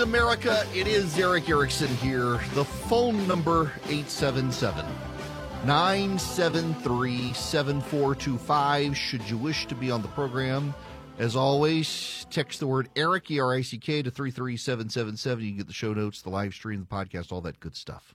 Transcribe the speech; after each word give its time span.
America. 0.00 0.66
It 0.74 0.86
is 0.86 1.18
Erick 1.18 1.48
Erickson 1.48 1.88
here. 1.96 2.38
The 2.54 2.64
phone 2.64 3.26
number 3.28 3.72
877 3.84 4.86
973 5.66 7.32
7425. 7.34 8.96
Should 8.96 9.28
you 9.28 9.36
wish 9.36 9.66
to 9.66 9.74
be 9.74 9.90
on 9.90 10.00
the 10.00 10.08
program, 10.08 10.74
as 11.18 11.36
always, 11.36 12.26
text 12.30 12.60
the 12.60 12.66
word 12.66 12.88
Erick, 12.96 13.30
E 13.30 13.40
R 13.40 13.54
I 13.54 13.60
C 13.60 13.76
K, 13.78 14.02
to 14.02 14.10
33777. 14.10 15.44
You 15.44 15.50
can 15.50 15.58
get 15.58 15.66
the 15.66 15.72
show 15.74 15.92
notes, 15.92 16.22
the 16.22 16.30
live 16.30 16.54
stream, 16.54 16.80
the 16.80 16.86
podcast, 16.86 17.30
all 17.30 17.42
that 17.42 17.60
good 17.60 17.76
stuff. 17.76 18.14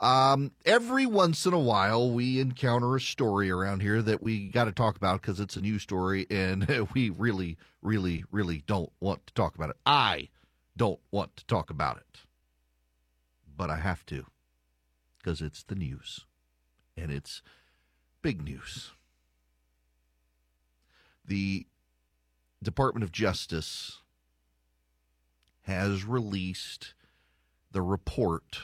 Um, 0.00 0.52
every 0.64 1.04
once 1.04 1.44
in 1.44 1.52
a 1.52 1.58
while, 1.58 2.10
we 2.10 2.40
encounter 2.40 2.96
a 2.96 3.00
story 3.00 3.50
around 3.50 3.82
here 3.82 4.00
that 4.00 4.22
we 4.22 4.48
got 4.48 4.64
to 4.64 4.72
talk 4.72 4.96
about 4.96 5.20
because 5.20 5.40
it's 5.40 5.56
a 5.56 5.60
new 5.60 5.78
story, 5.78 6.26
and 6.30 6.88
we 6.94 7.10
really, 7.10 7.58
really, 7.82 8.24
really 8.30 8.62
don't 8.66 8.90
want 9.00 9.26
to 9.26 9.34
talk 9.34 9.54
about 9.54 9.70
it. 9.70 9.76
I 9.84 10.28
don't 10.78 11.00
want 11.10 11.36
to 11.36 11.44
talk 11.46 11.68
about 11.68 11.98
it, 11.98 12.20
but 13.56 13.68
I 13.68 13.76
have 13.76 14.06
to 14.06 14.24
because 15.18 15.42
it's 15.42 15.64
the 15.64 15.74
news, 15.74 16.24
and 16.96 17.10
it's 17.10 17.42
big 18.22 18.42
news. 18.42 18.92
The 21.24 21.66
Department 22.62 23.04
of 23.04 23.12
Justice 23.12 23.98
has 25.62 26.04
released 26.04 26.94
the 27.72 27.82
report 27.82 28.60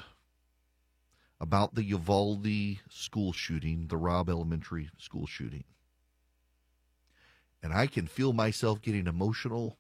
about 1.41 1.75
the 1.75 1.85
Uvalde 1.85 2.79
school 2.89 3.33
shooting, 3.33 3.89
the 3.89 3.97
Robb 3.97 4.31
Elementary 4.31 4.89
school 4.99 5.27
shooting. 5.27 5.65
And 7.63 7.73
I 7.73 7.87
can 7.89 8.07
feel 8.07 8.33
myself 8.33 8.81
getting 8.81 9.07
emotional 9.07 9.79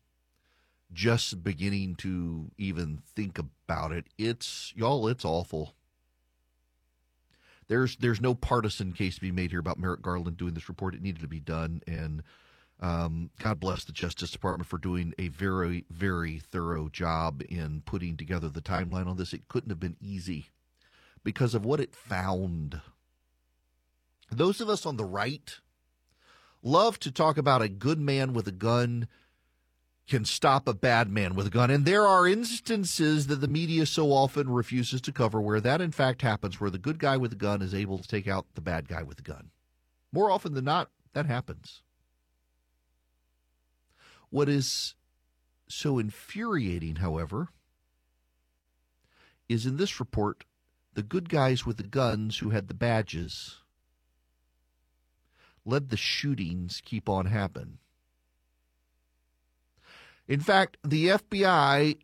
just 0.94 1.42
beginning 1.42 1.96
to 1.96 2.50
even 2.56 3.02
think 3.14 3.38
about 3.38 3.92
it. 3.92 4.06
It's 4.16 4.72
y'all, 4.76 5.08
it's 5.08 5.24
awful. 5.24 5.74
There's 7.66 7.96
there's 7.96 8.20
no 8.20 8.34
partisan 8.34 8.92
case 8.92 9.16
to 9.16 9.20
be 9.20 9.32
made 9.32 9.50
here 9.50 9.60
about 9.60 9.78
Merrick 9.78 10.02
Garland 10.02 10.36
doing 10.36 10.54
this 10.54 10.68
report. 10.68 10.94
It 10.94 11.02
needed 11.02 11.22
to 11.22 11.28
be 11.28 11.40
done, 11.40 11.82
and 11.86 12.22
um, 12.80 13.30
God 13.38 13.60
bless 13.60 13.84
the 13.84 13.92
Justice 13.92 14.30
Department 14.30 14.68
for 14.68 14.78
doing 14.78 15.14
a 15.18 15.28
very 15.28 15.84
very 15.90 16.38
thorough 16.38 16.88
job 16.88 17.42
in 17.48 17.82
putting 17.84 18.16
together 18.16 18.48
the 18.48 18.60
timeline 18.62 19.06
on 19.06 19.16
this. 19.16 19.32
It 19.32 19.48
couldn't 19.48 19.70
have 19.70 19.80
been 19.80 19.96
easy 20.00 20.50
because 21.22 21.54
of 21.54 21.64
what 21.64 21.80
it 21.80 21.94
found. 21.94 22.80
Those 24.30 24.60
of 24.60 24.68
us 24.68 24.84
on 24.84 24.96
the 24.96 25.04
right 25.04 25.58
love 26.62 26.98
to 26.98 27.10
talk 27.10 27.38
about 27.38 27.62
a 27.62 27.68
good 27.68 27.98
man 27.98 28.32
with 28.32 28.48
a 28.48 28.52
gun 28.52 29.06
can 30.06 30.24
stop 30.24 30.68
a 30.68 30.74
bad 30.74 31.10
man 31.10 31.34
with 31.34 31.46
a 31.46 31.50
gun. 31.50 31.70
And 31.70 31.84
there 31.84 32.06
are 32.06 32.28
instances 32.28 33.26
that 33.28 33.40
the 33.40 33.48
media 33.48 33.86
so 33.86 34.12
often 34.12 34.50
refuses 34.50 35.00
to 35.02 35.12
cover 35.12 35.40
where 35.40 35.60
that 35.60 35.80
in 35.80 35.92
fact 35.92 36.22
happens, 36.22 36.60
where 36.60 36.70
the 36.70 36.78
good 36.78 36.98
guy 36.98 37.16
with 37.16 37.32
a 37.32 37.36
gun 37.36 37.62
is 37.62 37.74
able 37.74 37.98
to 37.98 38.08
take 38.08 38.28
out 38.28 38.46
the 38.54 38.60
bad 38.60 38.88
guy 38.88 39.02
with 39.02 39.18
a 39.18 39.22
gun. 39.22 39.50
More 40.12 40.30
often 40.30 40.54
than 40.54 40.64
not, 40.64 40.90
that 41.14 41.26
happens. 41.26 41.82
What 44.30 44.48
is 44.48 44.94
so 45.68 45.98
infuriating, 45.98 46.96
however, 46.96 47.48
is 49.48 49.64
in 49.64 49.76
this 49.76 50.00
report, 50.00 50.44
the 50.92 51.02
good 51.02 51.28
guys 51.28 51.64
with 51.64 51.78
the 51.78 51.82
guns 51.82 52.38
who 52.38 52.50
had 52.50 52.68
the 52.68 52.74
badges 52.74 53.60
let 55.64 55.88
the 55.88 55.96
shootings 55.96 56.82
keep 56.84 57.08
on 57.08 57.26
happening. 57.26 57.78
In 60.26 60.40
fact, 60.40 60.78
the 60.82 61.08
FBI 61.08 61.98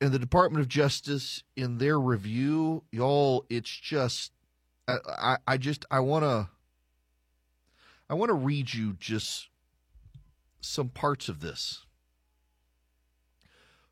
and 0.00 0.12
the 0.12 0.18
Department 0.18 0.60
of 0.60 0.68
Justice 0.68 1.42
in 1.56 1.78
their 1.78 1.98
review, 1.98 2.84
y'all, 2.90 3.44
it's 3.48 3.70
just 3.70 4.32
I, 4.88 4.96
I, 5.06 5.36
I 5.46 5.56
just 5.56 5.84
I 5.90 6.00
wanna 6.00 6.50
I 8.08 8.14
wanna 8.14 8.34
read 8.34 8.72
you 8.74 8.94
just 8.94 9.48
some 10.60 10.88
parts 10.88 11.28
of 11.28 11.40
this. 11.40 11.84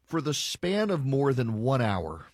For 0.02 0.20
the 0.20 0.34
span 0.34 0.90
of 0.90 1.06
more 1.06 1.32
than 1.32 1.62
one 1.62 1.80
hour, 1.80 2.26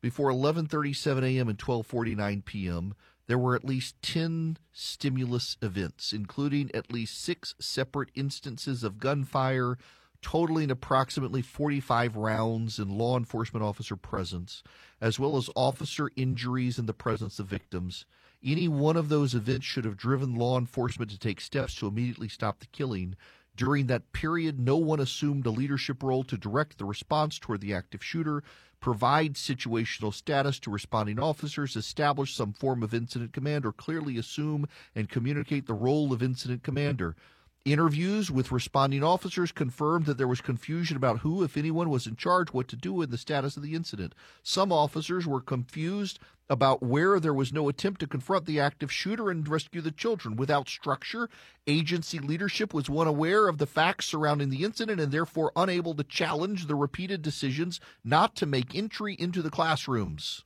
before 0.00 0.30
11:37 0.30 1.22
a.m. 1.24 1.48
and 1.48 1.58
12:49 1.58 2.44
p.m., 2.44 2.94
there 3.28 3.38
were 3.38 3.54
at 3.54 3.64
least 3.64 3.94
10 4.02 4.56
stimulus 4.72 5.56
events, 5.62 6.12
including 6.12 6.70
at 6.74 6.90
least 6.90 7.22
six 7.22 7.54
separate 7.60 8.08
instances 8.14 8.82
of 8.82 8.98
gunfire, 8.98 9.76
totaling 10.22 10.70
approximately 10.70 11.42
45 11.42 12.16
rounds 12.16 12.78
in 12.78 12.96
law 12.98 13.16
enforcement 13.16 13.64
officer 13.64 13.96
presence, 13.96 14.62
as 15.00 15.18
well 15.18 15.36
as 15.36 15.50
officer 15.54 16.10
injuries 16.16 16.78
in 16.78 16.86
the 16.86 16.94
presence 16.94 17.38
of 17.38 17.46
victims. 17.46 18.06
Any 18.42 18.66
one 18.66 18.96
of 18.96 19.10
those 19.10 19.34
events 19.34 19.66
should 19.66 19.84
have 19.84 19.96
driven 19.96 20.34
law 20.34 20.58
enforcement 20.58 21.10
to 21.10 21.18
take 21.18 21.40
steps 21.40 21.74
to 21.76 21.86
immediately 21.86 22.28
stop 22.28 22.60
the 22.60 22.66
killing. 22.66 23.14
During 23.58 23.88
that 23.88 24.12
period, 24.12 24.60
no 24.60 24.76
one 24.76 25.00
assumed 25.00 25.44
a 25.44 25.50
leadership 25.50 26.04
role 26.04 26.22
to 26.22 26.36
direct 26.36 26.78
the 26.78 26.84
response 26.84 27.40
toward 27.40 27.60
the 27.60 27.74
active 27.74 28.04
shooter, 28.04 28.44
provide 28.78 29.34
situational 29.34 30.14
status 30.14 30.60
to 30.60 30.70
responding 30.70 31.18
officers, 31.18 31.74
establish 31.74 32.36
some 32.36 32.52
form 32.52 32.84
of 32.84 32.94
incident 32.94 33.32
command, 33.32 33.66
or 33.66 33.72
clearly 33.72 34.16
assume 34.16 34.68
and 34.94 35.08
communicate 35.08 35.66
the 35.66 35.74
role 35.74 36.12
of 36.12 36.22
incident 36.22 36.62
commander. 36.62 37.16
Interviews 37.64 38.30
with 38.30 38.52
responding 38.52 39.02
officers 39.02 39.52
confirmed 39.52 40.06
that 40.06 40.16
there 40.16 40.28
was 40.28 40.40
confusion 40.40 40.96
about 40.96 41.18
who, 41.18 41.42
if 41.42 41.56
anyone, 41.56 41.90
was 41.90 42.06
in 42.06 42.16
charge, 42.16 42.48
what 42.50 42.66
to 42.68 42.76
do, 42.76 43.02
and 43.02 43.10
the 43.10 43.18
status 43.18 43.56
of 43.56 43.62
the 43.62 43.74
incident. 43.74 44.14
Some 44.42 44.72
officers 44.72 45.26
were 45.26 45.40
confused 45.40 46.18
about 46.48 46.82
where 46.82 47.20
there 47.20 47.34
was 47.34 47.52
no 47.52 47.68
attempt 47.68 48.00
to 48.00 48.06
confront 48.06 48.46
the 48.46 48.58
active 48.58 48.90
shooter 48.90 49.30
and 49.30 49.46
rescue 49.46 49.82
the 49.82 49.90
children. 49.90 50.34
Without 50.36 50.68
structure, 50.68 51.28
agency 51.66 52.18
leadership 52.18 52.72
was 52.72 52.88
unaware 52.88 53.48
of 53.48 53.58
the 53.58 53.66
facts 53.66 54.06
surrounding 54.06 54.48
the 54.48 54.64
incident 54.64 55.00
and 55.00 55.12
therefore 55.12 55.52
unable 55.54 55.94
to 55.94 56.04
challenge 56.04 56.66
the 56.66 56.74
repeated 56.74 57.20
decisions 57.20 57.80
not 58.02 58.34
to 58.36 58.46
make 58.46 58.74
entry 58.74 59.14
into 59.18 59.42
the 59.42 59.50
classrooms. 59.50 60.44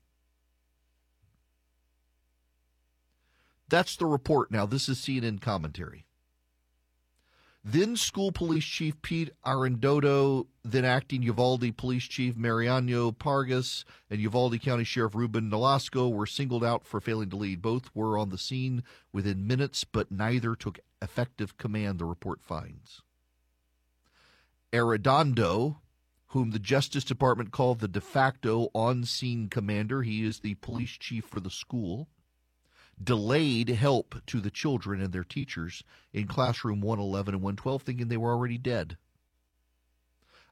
That's 3.69 3.97
the 3.97 4.07
report 4.07 4.51
now. 4.51 4.67
This 4.67 4.89
is 4.89 4.99
CNN 4.99 5.41
commentary. 5.41 6.05
Then 7.65 7.97
school 7.97 8.33
police 8.33 8.65
chief 8.65 9.01
Pete 9.03 9.31
Arredondo, 9.47 10.49
then 10.65 10.85
acting 10.85 11.23
Uvalde 11.23 11.77
police 11.77 12.09
chief 12.09 12.37
Mariano 12.37 13.13
Pargas, 13.13 13.85
and 14.11 14.21
Uvalde 14.21 14.61
County 14.61 14.83
Sheriff 14.83 15.15
Ruben 15.15 15.49
Nolasco 15.49 16.13
were 16.13 16.27
singled 16.27 16.65
out 16.65 16.85
for 16.85 17.01
failing 17.01 17.31
to 17.31 17.37
lead. 17.37 17.63
Both 17.63 17.95
were 17.95 18.19
on 18.19 18.31
the 18.31 18.39
scene 18.39 18.83
within 19.13 19.47
minutes, 19.47 19.85
but 19.85 20.11
neither 20.11 20.57
took 20.57 20.81
effective 21.01 21.57
command, 21.57 22.01
the 22.01 22.05
report 22.05 22.43
finds. 22.43 23.03
Arredondo, 24.73 25.77
whom 26.29 26.51
the 26.51 26.59
Justice 26.59 27.05
Department 27.05 27.53
called 27.53 27.79
the 27.79 27.87
de 27.87 28.01
facto 28.01 28.71
on 28.75 29.05
scene 29.05 29.49
commander, 29.49 30.03
he 30.03 30.25
is 30.25 30.41
the 30.41 30.55
police 30.57 30.99
chief 30.99 31.27
for 31.27 31.39
the 31.39 31.51
school 31.51 32.09
delayed 33.03 33.69
help 33.69 34.15
to 34.27 34.41
the 34.41 34.51
children 34.51 35.01
and 35.01 35.13
their 35.13 35.25
teachers 35.25 35.85
in 36.13 36.27
classroom 36.27 36.81
111 36.81 37.35
and 37.35 37.43
112, 37.43 37.83
thinking 37.83 38.09
they 38.09 38.17
were 38.17 38.33
already 38.33 38.59
dead. 38.59 38.97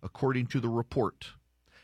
According 0.03 0.47
to 0.49 0.61
the 0.61 0.69
report, 0.69 1.33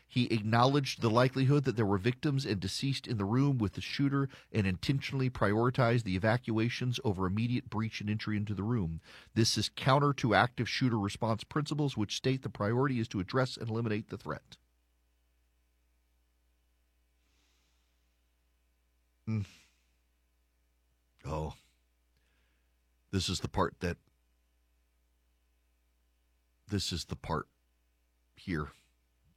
He 0.07 0.25
acknowledged 0.27 1.01
the 1.01 1.09
likelihood 1.09 1.65
that 1.65 1.75
there 1.75 1.85
were 1.85 1.97
victims 1.97 2.45
and 2.45 2.59
deceased 2.59 3.07
in 3.07 3.17
the 3.17 3.25
room 3.25 3.57
with 3.57 3.73
the 3.73 3.81
shooter 3.81 4.29
and 4.53 4.65
intentionally 4.65 5.29
prioritized 5.29 6.03
the 6.03 6.15
evacuations 6.15 6.99
over 7.03 7.25
immediate 7.27 7.69
breach 7.69 7.99
and 7.99 8.09
entry 8.09 8.37
into 8.37 8.53
the 8.53 8.63
room. 8.63 9.01
This 9.33 9.57
is 9.57 9.69
counter 9.75 10.13
to 10.13 10.33
active 10.33 10.69
shooter 10.69 10.97
response 10.97 11.43
principles, 11.43 11.97
which 11.97 12.15
state 12.15 12.41
the 12.41 12.49
priority 12.49 12.99
is 12.99 13.07
to 13.09 13.19
address 13.19 13.57
and 13.57 13.69
eliminate 13.69 14.09
the 14.09 14.17
threat. 14.17 14.57
Mm. 19.27 19.45
Oh, 21.29 21.53
this 23.11 23.27
is 23.29 23.41
the 23.41 23.49
part 23.49 23.75
that. 23.81 23.97
This 26.69 26.91
is 26.91 27.05
the 27.05 27.15
part 27.15 27.47
here, 28.35 28.67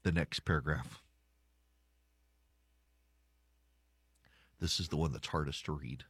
the 0.03 0.11
next 0.13 0.41
paragraph. 0.41 1.01
This 4.61 4.79
is 4.79 4.89
the 4.89 4.97
one 4.97 5.13
that's 5.13 5.29
hardest 5.29 5.65
to 5.67 5.73
read. 5.73 6.05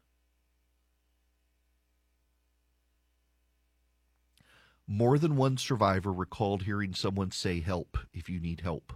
More 4.86 5.18
than 5.18 5.36
one 5.36 5.56
survivor 5.56 6.12
recalled 6.12 6.64
hearing 6.64 6.94
someone 6.94 7.30
say, 7.30 7.60
Help, 7.60 7.96
if 8.12 8.28
you 8.28 8.40
need 8.40 8.62
help. 8.62 8.92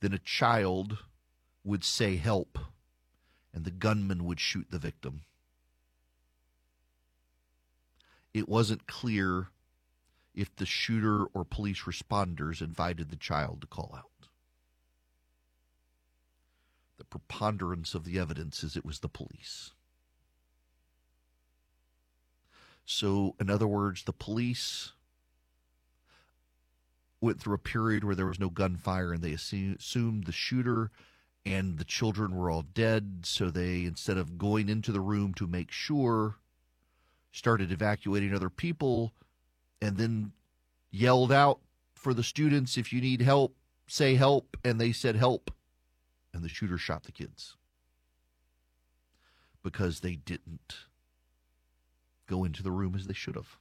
Then 0.00 0.12
a 0.12 0.18
child 0.18 0.98
would 1.64 1.82
say, 1.82 2.16
Help, 2.16 2.58
and 3.52 3.64
the 3.64 3.72
gunman 3.72 4.24
would 4.24 4.38
shoot 4.38 4.68
the 4.70 4.78
victim. 4.78 5.22
It 8.36 8.50
wasn't 8.50 8.86
clear 8.86 9.48
if 10.34 10.54
the 10.54 10.66
shooter 10.66 11.24
or 11.24 11.42
police 11.42 11.84
responders 11.84 12.60
invited 12.60 13.08
the 13.08 13.16
child 13.16 13.62
to 13.62 13.66
call 13.66 13.94
out. 13.96 14.28
The 16.98 17.06
preponderance 17.06 17.94
of 17.94 18.04
the 18.04 18.18
evidence 18.18 18.62
is 18.62 18.76
it 18.76 18.84
was 18.84 18.98
the 18.98 19.08
police. 19.08 19.72
So, 22.84 23.36
in 23.40 23.48
other 23.48 23.66
words, 23.66 24.02
the 24.02 24.12
police 24.12 24.92
went 27.22 27.40
through 27.40 27.54
a 27.54 27.58
period 27.58 28.04
where 28.04 28.14
there 28.14 28.26
was 28.26 28.38
no 28.38 28.50
gunfire 28.50 29.14
and 29.14 29.22
they 29.22 29.32
assumed 29.32 30.24
the 30.24 30.32
shooter 30.32 30.90
and 31.46 31.78
the 31.78 31.84
children 31.84 32.36
were 32.36 32.50
all 32.50 32.66
dead. 32.74 33.20
So, 33.22 33.50
they, 33.50 33.84
instead 33.84 34.18
of 34.18 34.36
going 34.36 34.68
into 34.68 34.92
the 34.92 35.00
room 35.00 35.32
to 35.36 35.46
make 35.46 35.70
sure, 35.70 36.36
started 37.36 37.70
evacuating 37.70 38.34
other 38.34 38.48
people 38.48 39.12
and 39.82 39.98
then 39.98 40.32
yelled 40.90 41.30
out 41.30 41.60
for 41.94 42.14
the 42.14 42.22
students 42.22 42.78
if 42.78 42.94
you 42.94 43.00
need 43.00 43.20
help, 43.20 43.54
say 43.86 44.14
help. 44.14 44.56
And 44.64 44.80
they 44.80 44.90
said 44.90 45.16
help. 45.16 45.50
And 46.32 46.42
the 46.42 46.48
shooter 46.48 46.78
shot 46.78 47.02
the 47.04 47.12
kids 47.12 47.56
because 49.62 50.00
they 50.00 50.14
didn't 50.16 50.76
go 52.26 52.42
into 52.42 52.62
the 52.62 52.70
room 52.70 52.94
as 52.94 53.06
they 53.06 53.14
should 53.14 53.36
have. 53.36 53.58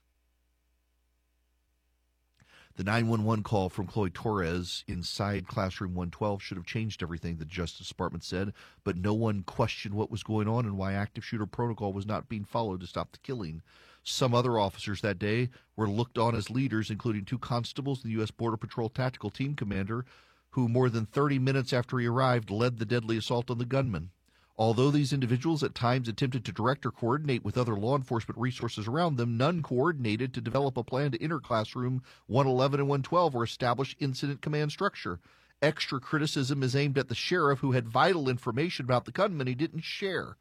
The 2.77 2.83
911 2.83 3.43
call 3.43 3.69
from 3.69 3.87
Chloe 3.87 4.09
Torres 4.09 4.83
inside 4.85 5.47
classroom 5.47 5.95
112 5.95 6.41
should 6.41 6.57
have 6.57 6.65
changed 6.65 7.01
everything, 7.01 7.37
the 7.37 7.45
Justice 7.45 7.87
Department 7.87 8.25
said, 8.25 8.51
but 8.83 8.97
no 8.97 9.13
one 9.13 9.43
questioned 9.43 9.95
what 9.95 10.11
was 10.11 10.23
going 10.23 10.49
on 10.49 10.65
and 10.65 10.77
why 10.77 10.91
active 10.91 11.23
shooter 11.23 11.45
protocol 11.45 11.93
was 11.93 12.05
not 12.05 12.27
being 12.27 12.43
followed 12.43 12.81
to 12.81 12.87
stop 12.87 13.13
the 13.13 13.19
killing. 13.19 13.61
Some 14.03 14.33
other 14.33 14.59
officers 14.59 14.99
that 15.01 15.17
day 15.17 15.51
were 15.77 15.89
looked 15.89 16.17
on 16.17 16.35
as 16.35 16.49
leaders, 16.49 16.89
including 16.89 17.23
two 17.23 17.39
constables 17.39 18.03
and 18.03 18.11
the 18.11 18.17
U.S. 18.17 18.31
Border 18.31 18.57
Patrol 18.57 18.89
tactical 18.89 19.29
team 19.29 19.55
commander, 19.55 20.05
who 20.49 20.67
more 20.67 20.89
than 20.89 21.05
30 21.05 21.39
minutes 21.39 21.71
after 21.71 21.97
he 21.97 22.07
arrived 22.07 22.51
led 22.51 22.77
the 22.77 22.85
deadly 22.85 23.15
assault 23.15 23.49
on 23.49 23.57
the 23.57 23.65
gunman. 23.65 24.09
Although 24.57 24.91
these 24.91 25.11
individuals 25.11 25.63
at 25.63 25.75
times 25.75 26.07
attempted 26.07 26.45
to 26.45 26.53
direct 26.53 26.85
or 26.85 26.91
coordinate 26.91 27.43
with 27.43 27.57
other 27.57 27.75
law 27.75 27.97
enforcement 27.97 28.39
resources 28.39 28.87
around 28.87 29.17
them, 29.17 29.35
none 29.35 29.61
coordinated 29.61 30.33
to 30.33 30.41
develop 30.41 30.77
a 30.77 30.83
plan 30.83 31.11
to 31.11 31.21
enter 31.21 31.41
classroom 31.41 32.01
111 32.27 32.79
and 32.79 32.87
112 32.87 33.35
or 33.35 33.43
establish 33.43 33.97
incident 33.99 34.41
command 34.41 34.71
structure. 34.71 35.19
Extra 35.61 35.99
criticism 35.99 36.63
is 36.63 36.75
aimed 36.75 36.97
at 36.97 37.09
the 37.09 37.15
sheriff 37.15 37.59
who 37.59 37.73
had 37.73 37.89
vital 37.89 38.29
information 38.29 38.85
about 38.85 39.03
the 39.03 39.11
gunman 39.11 39.47
he 39.47 39.55
didn't 39.55 39.83
share. 39.83 40.37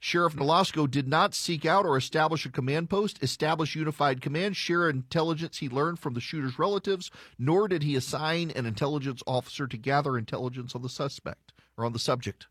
Sheriff 0.00 0.34
Nolasco 0.34 0.88
did 0.88 1.08
not 1.08 1.34
seek 1.34 1.64
out 1.64 1.84
or 1.84 1.96
establish 1.96 2.46
a 2.46 2.50
command 2.50 2.90
post, 2.90 3.22
establish 3.22 3.74
unified 3.76 4.20
command, 4.20 4.56
share 4.56 4.88
intelligence 4.88 5.58
he 5.58 5.68
learned 5.68 5.98
from 5.98 6.14
the 6.14 6.20
shooter's 6.20 6.58
relatives, 6.58 7.10
nor 7.38 7.68
did 7.68 7.82
he 7.82 7.96
assign 7.96 8.50
an 8.52 8.66
intelligence 8.66 9.22
officer 9.26 9.66
to 9.66 9.76
gather 9.76 10.16
intelligence 10.16 10.74
on 10.74 10.82
the 10.82 10.88
suspect 10.88 11.52
or 11.76 11.84
on 11.84 11.92
the 11.92 11.98
subject. 11.98 12.46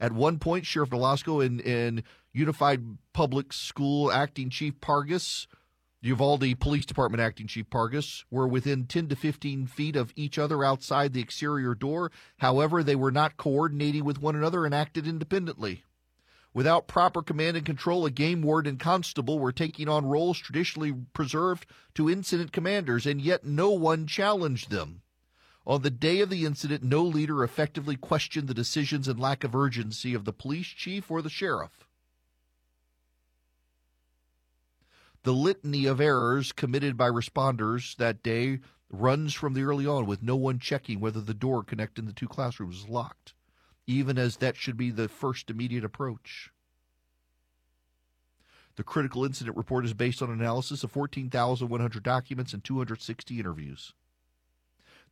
At 0.00 0.12
one 0.12 0.38
point, 0.38 0.66
Sheriff 0.66 0.90
Nolasco 0.90 1.44
and, 1.44 1.60
and 1.60 2.02
Unified 2.32 2.98
Public 3.12 3.52
School 3.52 4.10
Acting 4.10 4.50
Chief 4.50 4.80
Pargas, 4.80 5.46
Uvalde 6.00 6.58
Police 6.58 6.86
Department 6.86 7.20
Acting 7.20 7.46
Chief 7.46 7.68
Pargas, 7.70 8.24
were 8.30 8.48
within 8.48 8.86
10 8.86 9.08
to 9.08 9.16
15 9.16 9.66
feet 9.66 9.94
of 9.94 10.12
each 10.16 10.38
other 10.38 10.64
outside 10.64 11.12
the 11.12 11.20
exterior 11.20 11.74
door. 11.74 12.10
However, 12.38 12.82
they 12.82 12.96
were 12.96 13.12
not 13.12 13.36
coordinating 13.36 14.04
with 14.04 14.20
one 14.20 14.34
another 14.34 14.66
and 14.66 14.74
acted 14.74 15.06
independently. 15.06 15.84
Without 16.54 16.86
proper 16.86 17.22
command 17.22 17.56
and 17.56 17.64
control, 17.64 18.04
a 18.04 18.10
game 18.10 18.42
ward 18.42 18.66
and 18.66 18.78
constable 18.78 19.38
were 19.38 19.52
taking 19.52 19.88
on 19.88 20.04
roles 20.04 20.38
traditionally 20.38 20.92
preserved 21.12 21.66
to 21.94 22.10
incident 22.10 22.52
commanders, 22.52 23.06
and 23.06 23.20
yet 23.20 23.44
no 23.44 23.70
one 23.70 24.06
challenged 24.06 24.70
them. 24.70 25.01
On 25.64 25.82
the 25.82 25.90
day 25.90 26.20
of 26.20 26.28
the 26.28 26.44
incident, 26.44 26.82
no 26.82 27.04
leader 27.04 27.44
effectively 27.44 27.96
questioned 27.96 28.48
the 28.48 28.54
decisions 28.54 29.06
and 29.06 29.20
lack 29.20 29.44
of 29.44 29.54
urgency 29.54 30.12
of 30.12 30.24
the 30.24 30.32
police 30.32 30.66
chief 30.66 31.10
or 31.10 31.22
the 31.22 31.30
sheriff. 31.30 31.86
The 35.22 35.32
litany 35.32 35.86
of 35.86 36.00
errors 36.00 36.50
committed 36.50 36.96
by 36.96 37.08
responders 37.08 37.94
that 37.96 38.24
day 38.24 38.58
runs 38.90 39.34
from 39.34 39.54
the 39.54 39.62
early 39.62 39.86
on, 39.86 40.04
with 40.04 40.22
no 40.22 40.34
one 40.34 40.58
checking 40.58 40.98
whether 40.98 41.20
the 41.20 41.32
door 41.32 41.62
connecting 41.62 42.06
the 42.06 42.12
two 42.12 42.26
classrooms 42.26 42.78
is 42.78 42.88
locked, 42.88 43.32
even 43.86 44.18
as 44.18 44.38
that 44.38 44.56
should 44.56 44.76
be 44.76 44.90
the 44.90 45.08
first 45.08 45.48
immediate 45.48 45.84
approach. 45.84 46.50
The 48.74 48.82
critical 48.82 49.24
incident 49.24 49.56
report 49.56 49.84
is 49.84 49.94
based 49.94 50.22
on 50.22 50.30
analysis 50.30 50.82
of 50.82 50.90
14,100 50.90 52.02
documents 52.02 52.52
and 52.52 52.64
260 52.64 53.38
interviews. 53.38 53.94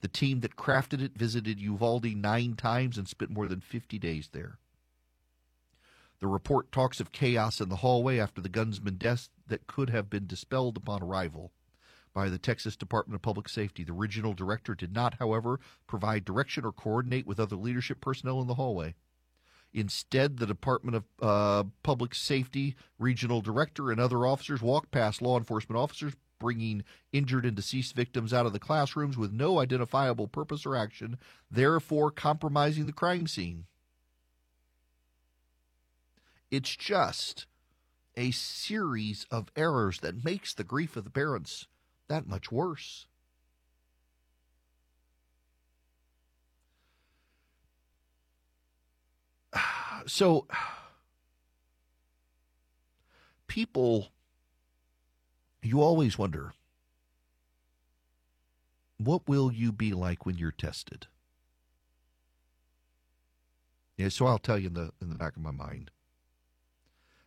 The 0.01 0.09
team 0.09 0.41
that 0.41 0.57
crafted 0.57 1.03
it 1.03 1.17
visited 1.17 1.61
Uvalde 1.61 2.17
nine 2.17 2.55
times 2.55 2.97
and 2.97 3.07
spent 3.07 3.31
more 3.31 3.47
than 3.47 3.61
50 3.61 3.99
days 3.99 4.31
there. 4.33 4.59
The 6.21 6.27
report 6.27 6.71
talks 6.71 7.01
of 7.01 7.13
chaos 7.13 7.61
in 7.61 7.69
the 7.69 7.77
hallway 7.77 8.19
after 8.19 8.41
the 8.41 8.49
gunman's 8.49 8.79
death 8.79 9.31
that 9.47 9.67
could 9.67 9.91
have 9.91 10.11
been 10.11 10.27
dispelled 10.27 10.77
upon 10.77 11.03
arrival 11.03 11.53
by 12.13 12.29
the 12.29 12.39
Texas 12.39 12.77
Department 12.77 13.15
of 13.17 13.23
Public 13.23 13.49
Safety. 13.49 13.85
The 13.85 13.93
regional 13.93 14.35
director 14.35 14.75
did 14.75 14.93
not, 14.93 15.15
however, 15.15 15.61
provide 15.87 16.25
direction 16.25 16.65
or 16.65 16.73
coordinate 16.73 17.27
with 17.27 17.41
other 17.41 17.57
leadership 17.57 18.01
personnel 18.01 18.41
in 18.41 18.49
the 18.49 18.55
hallway. 18.55 18.95
Instead, 19.73 20.39
the 20.39 20.47
Department 20.47 20.97
of 20.97 21.05
uh, 21.23 21.65
Public 21.83 22.15
Safety 22.15 22.75
regional 22.99 23.41
director 23.41 23.91
and 23.91 24.01
other 24.01 24.27
officers 24.27 24.61
walked 24.61 24.91
past 24.91 25.23
law 25.23 25.39
enforcement 25.39 25.79
officers, 25.81 26.15
bringing 26.41 26.83
injured 27.13 27.47
and 27.47 27.55
deceased 27.55 27.95
victims 27.95 28.33
out 28.33 28.47
of 28.47 28.53
the 28.53 28.59
classrooms 28.59 29.17
with 29.17 29.33
no 29.33 29.61
identifiable 29.61 30.27
purpose 30.27 30.67
or 30.67 30.75
action, 30.75 31.19
therefore 31.49 32.11
compromising 32.11 32.87
the 32.87 32.93
crime 32.93 33.29
scene. 33.29 33.67
It's 36.51 36.75
just 36.75 37.47
a 38.17 38.33
series 38.33 39.25
of 39.31 39.53
errors 39.55 40.01
that 40.01 40.25
makes 40.25 40.53
the 40.53 40.65
grief 40.65 40.97
of 40.97 41.05
the 41.05 41.11
parents 41.11 41.69
that 42.09 42.27
much 42.27 42.51
worse. 42.51 43.07
So, 50.07 50.47
people 53.47 54.13
you 55.63 55.81
always 55.83 56.17
wonder 56.19 56.53
what 58.99 59.29
will 59.29 59.51
you 59.53 59.73
be 59.73 59.93
like 59.93 60.27
when 60.27 60.37
you're 60.37 60.51
tested? 60.51 61.07
Yeah, 63.97 64.09
so 64.09 64.27
I'll 64.27 64.39
tell 64.39 64.59
you 64.59 64.69
in 64.69 64.75
the 64.75 64.93
in 65.01 65.09
the 65.11 65.15
back 65.15 65.37
of 65.37 65.43
my 65.43 65.51
mind. 65.51 65.91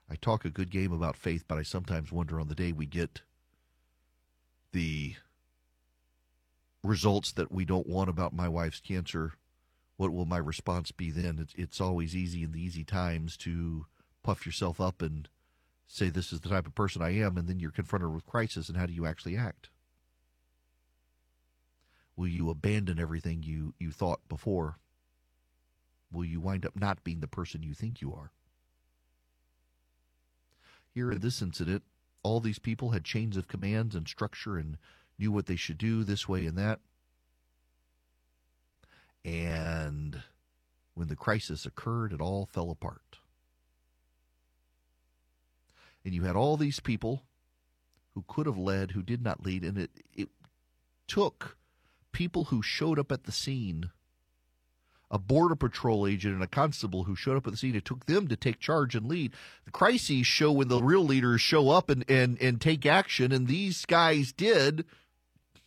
I 0.09 0.15
talk 0.15 0.45
a 0.45 0.49
good 0.49 0.69
game 0.69 0.91
about 0.91 1.15
faith, 1.15 1.45
but 1.47 1.57
I 1.57 1.63
sometimes 1.63 2.11
wonder 2.11 2.39
on 2.39 2.47
the 2.47 2.55
day 2.55 2.71
we 2.71 2.85
get 2.85 3.21
the 4.71 5.15
results 6.83 7.31
that 7.31 7.51
we 7.51 7.65
don't 7.65 7.87
want 7.87 8.09
about 8.09 8.33
my 8.33 8.49
wife's 8.49 8.79
cancer, 8.79 9.33
what 9.97 10.11
will 10.11 10.25
my 10.25 10.37
response 10.37 10.91
be 10.91 11.11
then? 11.11 11.39
It's, 11.39 11.53
it's 11.55 11.81
always 11.81 12.15
easy 12.15 12.43
in 12.43 12.51
the 12.51 12.61
easy 12.61 12.83
times 12.83 13.37
to 13.37 13.85
puff 14.21 14.45
yourself 14.45 14.81
up 14.81 15.01
and 15.01 15.29
say 15.93 16.09
this 16.09 16.33
is 16.33 16.41
the 16.41 16.49
type 16.49 16.65
of 16.65 16.73
person 16.73 17.03
I 17.03 17.15
am, 17.17 17.37
and 17.37 17.47
then 17.47 17.59
you're 17.59 17.71
confronted 17.71 18.11
with 18.11 18.25
crisis, 18.25 18.67
and 18.67 18.77
how 18.77 18.87
do 18.87 18.93
you 18.93 19.05
actually 19.05 19.37
act? 19.37 19.69
Will 22.15 22.27
you 22.27 22.49
abandon 22.49 22.99
everything 22.99 23.43
you, 23.43 23.75
you 23.77 23.91
thought 23.91 24.27
before? 24.27 24.77
Will 26.11 26.25
you 26.25 26.39
wind 26.39 26.65
up 26.65 26.75
not 26.75 27.03
being 27.03 27.19
the 27.19 27.27
person 27.27 27.61
you 27.61 27.75
think 27.75 28.01
you 28.01 28.11
are? 28.11 28.31
Here 30.95 31.11
in 31.11 31.19
this 31.19 31.41
incident, 31.41 31.83
all 32.23 32.39
these 32.39 32.59
people 32.59 32.91
had 32.91 33.03
chains 33.03 33.37
of 33.37 33.47
commands 33.47 33.95
and 33.95 34.07
structure 34.07 34.57
and 34.57 34.77
knew 35.19 35.31
what 35.31 35.45
they 35.45 35.55
should 35.55 35.77
do 35.77 36.03
this 36.03 36.27
way 36.27 36.45
and 36.47 36.57
that. 36.57 36.79
And 39.23 40.23
when 40.95 41.07
the 41.07 41.15
crisis 41.15 41.65
occurred, 41.65 42.13
it 42.13 42.21
all 42.21 42.47
fell 42.47 42.71
apart. 42.71 43.17
And 46.05 46.13
you 46.13 46.23
had 46.23 46.35
all 46.35 46.57
these 46.57 46.79
people 46.79 47.23
who 48.13 48.23
could 48.27 48.45
have 48.45 48.57
led, 48.57 48.91
who 48.91 49.01
did 49.01 49.23
not 49.23 49.43
lead, 49.43 49.63
and 49.63 49.77
it, 49.77 49.91
it 50.13 50.29
took 51.07 51.57
people 52.11 52.45
who 52.45 52.61
showed 52.61 52.99
up 52.99 53.11
at 53.11 53.23
the 53.23 53.31
scene 53.31 53.89
a 55.13 55.19
border 55.19 55.55
patrol 55.55 56.07
agent 56.07 56.33
and 56.33 56.43
a 56.43 56.47
constable 56.47 57.03
who 57.03 57.15
showed 57.15 57.37
up 57.37 57.45
at 57.45 57.53
the 57.53 57.57
scene. 57.57 57.75
It 57.75 57.85
took 57.85 58.07
them 58.07 58.27
to 58.27 58.35
take 58.35 58.59
charge 58.59 58.95
and 58.95 59.05
lead. 59.05 59.31
The 59.63 59.71
crises 59.71 60.25
show 60.25 60.51
when 60.51 60.69
the 60.69 60.81
real 60.81 61.05
leaders 61.05 61.39
show 61.39 61.69
up 61.69 61.91
and, 61.91 62.03
and, 62.09 62.41
and 62.41 62.59
take 62.59 62.85
action, 62.85 63.31
and 63.31 63.47
these 63.47 63.85
guys 63.85 64.31
did 64.31 64.85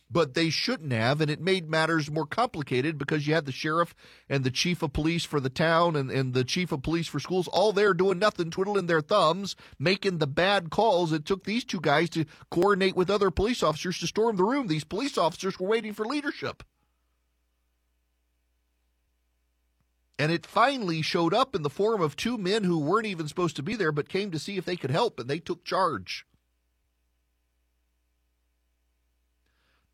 but 0.09 0.33
they 0.33 0.49
shouldn't 0.49 0.93
have, 0.93 1.19
and 1.19 1.29
it 1.29 1.41
made 1.41 1.69
matters 1.69 2.09
more 2.09 2.25
complicated 2.25 2.97
because 2.97 3.27
you 3.27 3.33
had 3.33 3.45
the 3.45 3.51
sheriff 3.51 3.93
and 4.29 4.43
the 4.43 4.51
chief 4.51 4.81
of 4.81 4.93
police 4.93 5.25
for 5.25 5.39
the 5.39 5.49
town 5.49 5.95
and, 5.95 6.09
and 6.09 6.33
the 6.33 6.43
chief 6.43 6.71
of 6.71 6.81
police 6.81 7.07
for 7.07 7.19
schools 7.19 7.47
all 7.49 7.73
there 7.73 7.93
doing 7.93 8.19
nothing, 8.19 8.49
twiddling 8.49 8.87
their 8.87 9.01
thumbs, 9.01 9.55
making 9.77 10.19
the 10.19 10.27
bad 10.27 10.69
calls. 10.69 11.11
It 11.11 11.25
took 11.25 11.43
these 11.43 11.65
two 11.65 11.81
guys 11.81 12.09
to 12.11 12.25
coordinate 12.49 12.95
with 12.95 13.09
other 13.09 13.31
police 13.31 13.61
officers 13.61 13.99
to 13.99 14.07
storm 14.07 14.37
the 14.37 14.43
room. 14.43 14.67
These 14.67 14.85
police 14.85 15.17
officers 15.17 15.59
were 15.59 15.67
waiting 15.67 15.93
for 15.93 16.05
leadership. 16.05 16.63
And 20.19 20.31
it 20.31 20.45
finally 20.45 21.01
showed 21.01 21.33
up 21.33 21.53
in 21.53 21.61
the 21.61 21.69
form 21.69 22.01
of 22.01 22.15
two 22.15 22.37
men 22.37 22.63
who 22.63 22.79
weren't 22.79 23.05
even 23.05 23.27
supposed 23.27 23.55
to 23.57 23.63
be 23.63 23.75
there, 23.75 23.91
but 23.91 24.09
came 24.09 24.31
to 24.31 24.39
see 24.39 24.57
if 24.57 24.65
they 24.65 24.75
could 24.75 24.89
help, 24.89 25.19
and 25.19 25.29
they 25.29 25.39
took 25.39 25.63
charge. 25.63 26.25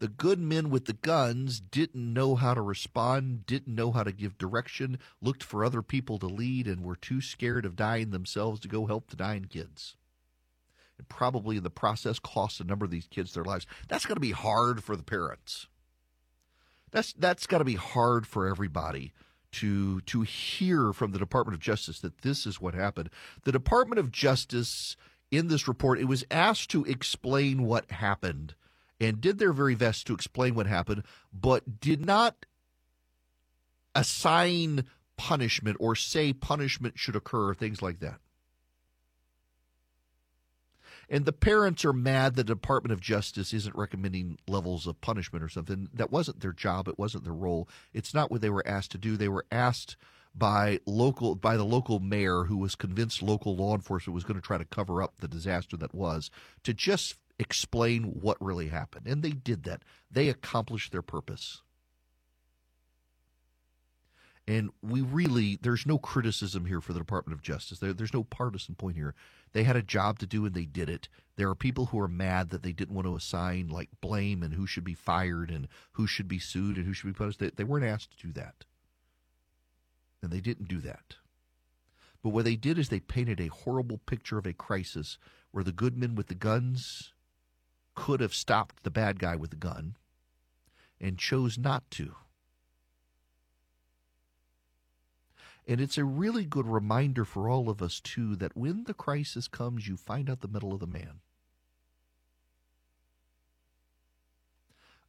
The 0.03 0.10
good 0.10 0.39
men 0.39 0.69
with 0.69 0.83
the 0.83 0.91
guns 0.91 1.62
didn't 1.62 2.13
know 2.13 2.36
how 2.36 2.53
to 2.53 2.62
respond, 2.62 3.45
didn't 3.45 3.74
know 3.74 3.93
how 3.93 4.03
to 4.03 4.12
give 4.12 4.38
direction, 4.38 5.00
looked 5.22 5.41
for 5.41 5.63
other 5.63 5.81
people 5.81 6.19
to 6.19 6.25
lead, 6.25 6.67
and 6.67 6.83
were 6.83 6.98
too 6.98 7.22
scared 7.22 7.65
of 7.65 7.77
dying 7.77 8.10
themselves 8.10 8.60
to 8.60 8.67
go 8.67 8.86
help 8.86 9.07
the 9.07 9.15
dying 9.15 9.45
kids. 9.45 9.95
And 10.98 11.07
probably 11.07 11.55
in 11.55 11.63
the 11.63 11.69
process 11.69 12.19
cost 12.19 12.60
a 12.60 12.65
number 12.65 12.83
of 12.83 12.91
these 12.91 13.07
kids 13.07 13.33
their 13.33 13.45
lives. 13.45 13.65
That's 13.88 14.05
going 14.05 14.17
to 14.17 14.19
be 14.19 14.31
hard 14.31 14.83
for 14.83 14.98
the 14.98 15.03
parents. 15.03 15.67
That's 16.91 17.13
that's 17.13 17.48
got 17.48 17.60
to 17.60 17.63
be 17.63 17.75
hard 17.75 18.27
for 18.27 18.45
everybody 18.45 19.13
to 19.53 20.01
to 20.01 20.24
hear 20.24 20.91
from 20.91 21.13
the 21.13 21.17
Department 21.17 21.55
of 21.55 21.62
Justice 21.62 22.01
that 22.01 22.24
this 22.24 22.45
is 22.45 22.60
what 22.60 22.74
happened. 22.74 23.10
The 23.45 23.53
Department 23.53 24.00
of 24.00 24.12
Justice 24.12 24.98
in 25.31 25.48
this 25.48 25.65
report 25.65 25.98
it 25.98 26.10
was 26.10 26.25
asked 26.29 26.69
to 26.72 26.83
explain 26.83 27.63
what 27.63 27.89
happened 27.89 28.55
and 29.03 29.22
did 29.22 29.38
their 29.38 29.53
very 29.53 29.75
best 29.75 30.07
to 30.07 30.13
explain 30.13 30.55
what 30.55 30.67
happened, 30.67 31.03
but 31.33 31.79
did 31.79 32.05
not 32.05 32.45
assign 33.95 34.86
punishment 35.17 35.77
or 35.79 35.95
say 35.95 36.33
punishment 36.33 36.98
should 36.98 37.15
occur, 37.15 37.53
things 37.53 37.81
like 37.81 38.00
that. 38.00 38.19
And 41.10 41.25
the 41.25 41.33
parents 41.33 41.83
are 41.86 41.93
mad 41.93 42.36
the 42.36 42.43
Department 42.43 42.93
of 42.93 43.01
Justice 43.01 43.53
isn't 43.53 43.75
recommending 43.75 44.38
levels 44.48 44.88
of 44.88 45.01
punishment 45.01 45.43
or 45.43 45.50
something. 45.50 45.89
That 45.93 46.12
wasn't 46.12 46.39
their 46.39 46.53
job. 46.53 46.88
It 46.88 46.98
wasn't 46.98 47.25
their 47.25 47.33
role. 47.33 47.67
It's 47.93 48.13
not 48.13 48.31
what 48.31 48.41
they 48.41 48.50
were 48.50 48.67
asked 48.67 48.91
to 48.91 48.98
do. 48.98 49.17
They 49.17 49.27
were 49.27 49.45
asked 49.51 49.98
by 50.36 50.79
local 50.88 51.36
by 51.36 51.57
the 51.57 51.65
local 51.65 52.00
mayor 52.00 52.45
who 52.45 52.57
was 52.57 52.74
convinced 52.74 53.22
local 53.22 53.55
law 53.55 53.75
enforcement 53.75 54.15
was 54.15 54.24
going 54.24 54.39
to 54.39 54.45
try 54.45 54.57
to 54.57 54.65
cover 54.65 55.01
up 55.01 55.13
the 55.19 55.27
disaster 55.27 55.77
that 55.77 55.93
was 55.93 56.31
to 56.63 56.74
just 56.74 57.15
explain 57.39 58.03
what 58.03 58.37
really 58.39 58.67
happened. 58.67 59.07
And 59.07 59.23
they 59.23 59.31
did 59.31 59.63
that. 59.63 59.83
They 60.11 60.29
accomplished 60.29 60.91
their 60.91 61.01
purpose. 61.01 61.61
And 64.45 64.71
we 64.81 65.01
really, 65.01 65.57
there's 65.61 65.85
no 65.85 65.97
criticism 65.97 66.65
here 66.65 66.81
for 66.81 66.91
the 66.91 66.99
Department 66.99 67.37
of 67.37 67.41
Justice. 67.41 67.79
There, 67.79 67.93
there's 67.93 68.13
no 68.13 68.25
partisan 68.25 68.75
point 68.75 68.97
here. 68.97 69.15
They 69.53 69.63
had 69.63 69.77
a 69.77 69.81
job 69.81 70.19
to 70.19 70.25
do 70.25 70.45
and 70.45 70.53
they 70.53 70.65
did 70.65 70.89
it. 70.89 71.07
There 71.37 71.49
are 71.49 71.55
people 71.55 71.87
who 71.87 71.99
are 71.99 72.09
mad 72.09 72.49
that 72.49 72.61
they 72.61 72.73
didn't 72.73 72.93
want 72.93 73.07
to 73.07 73.15
assign 73.15 73.69
like 73.69 73.89
blame 74.01 74.43
and 74.43 74.53
who 74.53 74.67
should 74.67 74.83
be 74.83 74.95
fired 74.95 75.49
and 75.49 75.69
who 75.93 76.07
should 76.07 76.27
be 76.27 76.39
sued 76.39 76.75
and 76.75 76.85
who 76.85 76.93
should 76.93 77.07
be 77.07 77.17
punished. 77.17 77.39
They, 77.39 77.51
they 77.51 77.63
weren't 77.63 77.85
asked 77.85 78.17
to 78.17 78.27
do 78.27 78.33
that. 78.33 78.65
And 80.21 80.31
they 80.31 80.41
didn't 80.41 80.67
do 80.67 80.81
that. 80.81 81.15
But 82.21 82.29
what 82.29 82.45
they 82.45 82.55
did 82.55 82.77
is 82.77 82.89
they 82.89 82.99
painted 82.99 83.39
a 83.39 83.47
horrible 83.47 83.99
picture 83.99 84.37
of 84.37 84.45
a 84.45 84.53
crisis 84.53 85.17
where 85.51 85.63
the 85.63 85.71
good 85.71 85.97
men 85.97 86.15
with 86.15 86.27
the 86.27 86.35
guns 86.35 87.12
could 87.95 88.19
have 88.19 88.33
stopped 88.33 88.83
the 88.83 88.91
bad 88.91 89.19
guy 89.19 89.35
with 89.35 89.53
a 89.53 89.57
gun 89.57 89.95
and 91.00 91.17
chose 91.17 91.57
not 91.57 91.89
to. 91.91 92.15
And 95.67 95.79
it's 95.79 95.97
a 95.97 96.03
really 96.03 96.43
good 96.43 96.67
reminder 96.67 97.23
for 97.23 97.47
all 97.47 97.69
of 97.69 97.81
us, 97.81 98.00
too, 98.01 98.35
that 98.35 98.57
when 98.57 98.83
the 98.83 98.93
crisis 98.93 99.47
comes, 99.47 99.88
you 99.88 99.95
find 99.95 100.29
out 100.29 100.41
the 100.41 100.47
middle 100.47 100.73
of 100.73 100.81
the 100.81 100.88
man. 100.88 101.21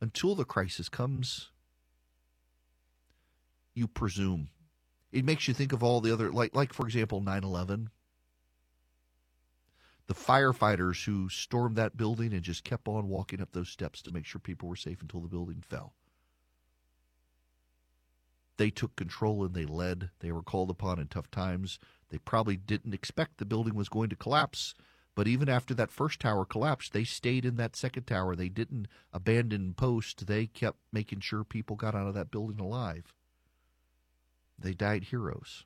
Until 0.00 0.34
the 0.34 0.44
crisis 0.44 0.88
comes, 0.88 1.50
you 3.74 3.88
presume. 3.88 4.50
It 5.10 5.24
makes 5.24 5.48
you 5.48 5.54
think 5.54 5.72
of 5.72 5.82
all 5.82 6.00
the 6.00 6.12
other, 6.12 6.30
like, 6.30 6.54
like 6.54 6.72
for 6.72 6.86
example, 6.86 7.20
9 7.20 7.42
11 7.42 7.90
the 10.06 10.14
firefighters 10.14 11.04
who 11.04 11.28
stormed 11.28 11.76
that 11.76 11.96
building 11.96 12.32
and 12.32 12.42
just 12.42 12.64
kept 12.64 12.88
on 12.88 13.08
walking 13.08 13.40
up 13.40 13.52
those 13.52 13.70
steps 13.70 14.02
to 14.02 14.12
make 14.12 14.26
sure 14.26 14.38
people 14.38 14.68
were 14.68 14.76
safe 14.76 15.00
until 15.00 15.20
the 15.20 15.28
building 15.28 15.62
fell. 15.66 15.94
They 18.56 18.70
took 18.70 18.94
control 18.96 19.44
and 19.44 19.54
they 19.54 19.64
led. 19.64 20.11
They 20.20 20.30
were 20.30 20.42
called 20.42 20.70
upon 20.70 20.99
in 21.00 21.08
tough 21.08 21.30
times. 21.30 21.78
They 22.11 22.18
probably 22.18 22.56
didn't 22.56 22.94
expect 22.94 23.38
the 23.38 23.44
building 23.44 23.75
was 23.75 23.88
going 23.88 24.11
to 24.11 24.16
collapse, 24.16 24.75
but 25.14 25.26
even 25.26 25.49
after 25.49 25.75
that 25.75 25.90
first 25.90 26.20
tower 26.20 26.44
collapsed, 26.44 26.92
they 26.92 27.04
stayed 27.04 27.44
in 27.44 27.56
that 27.56 27.75
second 27.75 28.04
tower. 28.04 28.37
They 28.37 28.49
didn't 28.49 28.87
abandon 29.12 29.75
post. 29.75 30.26
They 30.26 30.46
kept 30.46 30.78
making 30.92 31.20
sure 31.20 31.44
people 31.44 31.76
got 31.76 31.94
out 31.94 32.06
of 32.06 32.14
that 32.14 32.30
building 32.30 32.61
alive. 32.61 33.14
They 34.58 34.75
died 34.75 35.04
heroes 35.04 35.64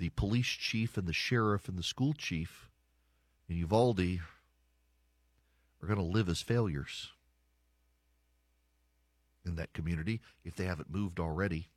the 0.00 0.08
police 0.08 0.46
chief 0.46 0.96
and 0.96 1.06
the 1.06 1.12
sheriff 1.12 1.68
and 1.68 1.78
the 1.78 1.82
school 1.82 2.14
chief 2.14 2.70
in 3.50 3.56
Uvalde 3.56 4.00
are 5.82 5.86
going 5.86 5.98
to 5.98 6.02
live 6.02 6.26
as 6.26 6.40
failures 6.40 7.10
in 9.44 9.56
that 9.56 9.74
community 9.74 10.22
if 10.42 10.56
they 10.56 10.64
haven't 10.64 10.90
moved 10.90 11.20
already. 11.20 11.68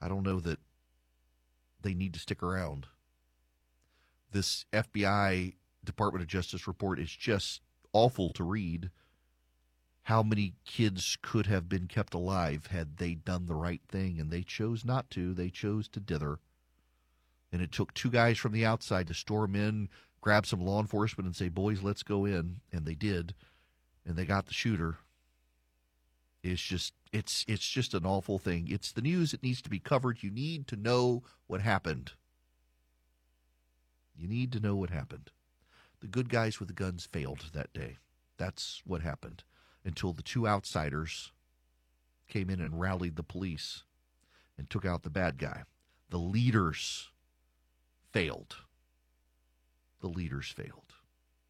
I 0.00 0.06
don't 0.06 0.22
know 0.22 0.38
that 0.38 0.60
they 1.82 1.92
need 1.92 2.14
to 2.14 2.20
stick 2.20 2.40
around. 2.40 2.86
This 4.30 4.64
FBI 4.72 5.54
Department 5.84 6.22
of 6.22 6.28
Justice 6.28 6.68
report 6.68 7.00
is 7.00 7.10
just 7.10 7.62
awful 7.92 8.32
to 8.34 8.44
read. 8.44 8.90
How 10.02 10.22
many 10.22 10.54
kids 10.64 11.18
could 11.20 11.46
have 11.46 11.68
been 11.68 11.88
kept 11.88 12.14
alive 12.14 12.68
had 12.68 12.98
they 12.98 13.14
done 13.14 13.46
the 13.46 13.56
right 13.56 13.82
thing? 13.88 14.20
And 14.20 14.30
they 14.30 14.42
chose 14.42 14.84
not 14.84 15.10
to. 15.10 15.34
They 15.34 15.50
chose 15.50 15.88
to 15.88 16.00
dither. 16.00 16.38
And 17.50 17.62
it 17.62 17.72
took 17.72 17.94
two 17.94 18.10
guys 18.10 18.38
from 18.38 18.52
the 18.52 18.66
outside 18.66 19.06
to 19.08 19.14
storm 19.14 19.54
in, 19.56 19.88
grab 20.20 20.46
some 20.46 20.60
law 20.60 20.80
enforcement, 20.80 21.26
and 21.26 21.34
say, 21.34 21.48
"Boys, 21.48 21.82
let's 21.82 22.02
go 22.02 22.24
in." 22.24 22.60
And 22.72 22.84
they 22.84 22.94
did, 22.94 23.34
and 24.04 24.16
they 24.16 24.26
got 24.26 24.46
the 24.46 24.54
shooter. 24.54 24.98
It's 26.42 26.62
just 26.62 26.94
it's 27.12 27.44
it's 27.48 27.68
just 27.68 27.94
an 27.94 28.06
awful 28.06 28.38
thing. 28.38 28.68
It's 28.68 28.92
the 28.92 29.02
news 29.02 29.32
that 29.32 29.42
needs 29.42 29.62
to 29.62 29.70
be 29.70 29.78
covered. 29.78 30.22
You 30.22 30.30
need 30.30 30.66
to 30.68 30.76
know 30.76 31.22
what 31.46 31.60
happened. 31.60 32.12
You 34.16 34.28
need 34.28 34.52
to 34.52 34.60
know 34.60 34.76
what 34.76 34.90
happened. 34.90 35.30
The 36.00 36.06
good 36.06 36.28
guys 36.28 36.58
with 36.58 36.68
the 36.68 36.74
guns 36.74 37.06
failed 37.06 37.50
that 37.52 37.72
day. 37.72 37.98
That's 38.36 38.82
what 38.84 39.02
happened 39.02 39.42
until 39.84 40.12
the 40.12 40.22
two 40.22 40.46
outsiders 40.46 41.32
came 42.28 42.50
in 42.50 42.60
and 42.60 42.78
rallied 42.78 43.16
the 43.16 43.22
police 43.22 43.84
and 44.56 44.68
took 44.68 44.84
out 44.84 45.02
the 45.02 45.10
bad 45.10 45.38
guy. 45.38 45.62
The 46.10 46.18
leaders 46.18 47.10
failed. 48.12 48.56
The 50.00 50.08
leaders 50.08 50.48
failed. 50.48 50.94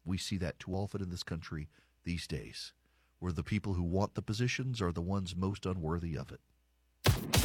We 0.05 0.17
see 0.17 0.37
that 0.37 0.59
too 0.59 0.73
often 0.73 1.01
in 1.01 1.09
this 1.09 1.23
country 1.23 1.69
these 2.03 2.27
days, 2.27 2.73
where 3.19 3.31
the 3.31 3.43
people 3.43 3.73
who 3.73 3.83
want 3.83 4.15
the 4.15 4.21
positions 4.21 4.81
are 4.81 4.91
the 4.91 5.01
ones 5.01 5.35
most 5.35 5.65
unworthy 5.65 6.17
of 6.17 6.31
it. 6.31 6.39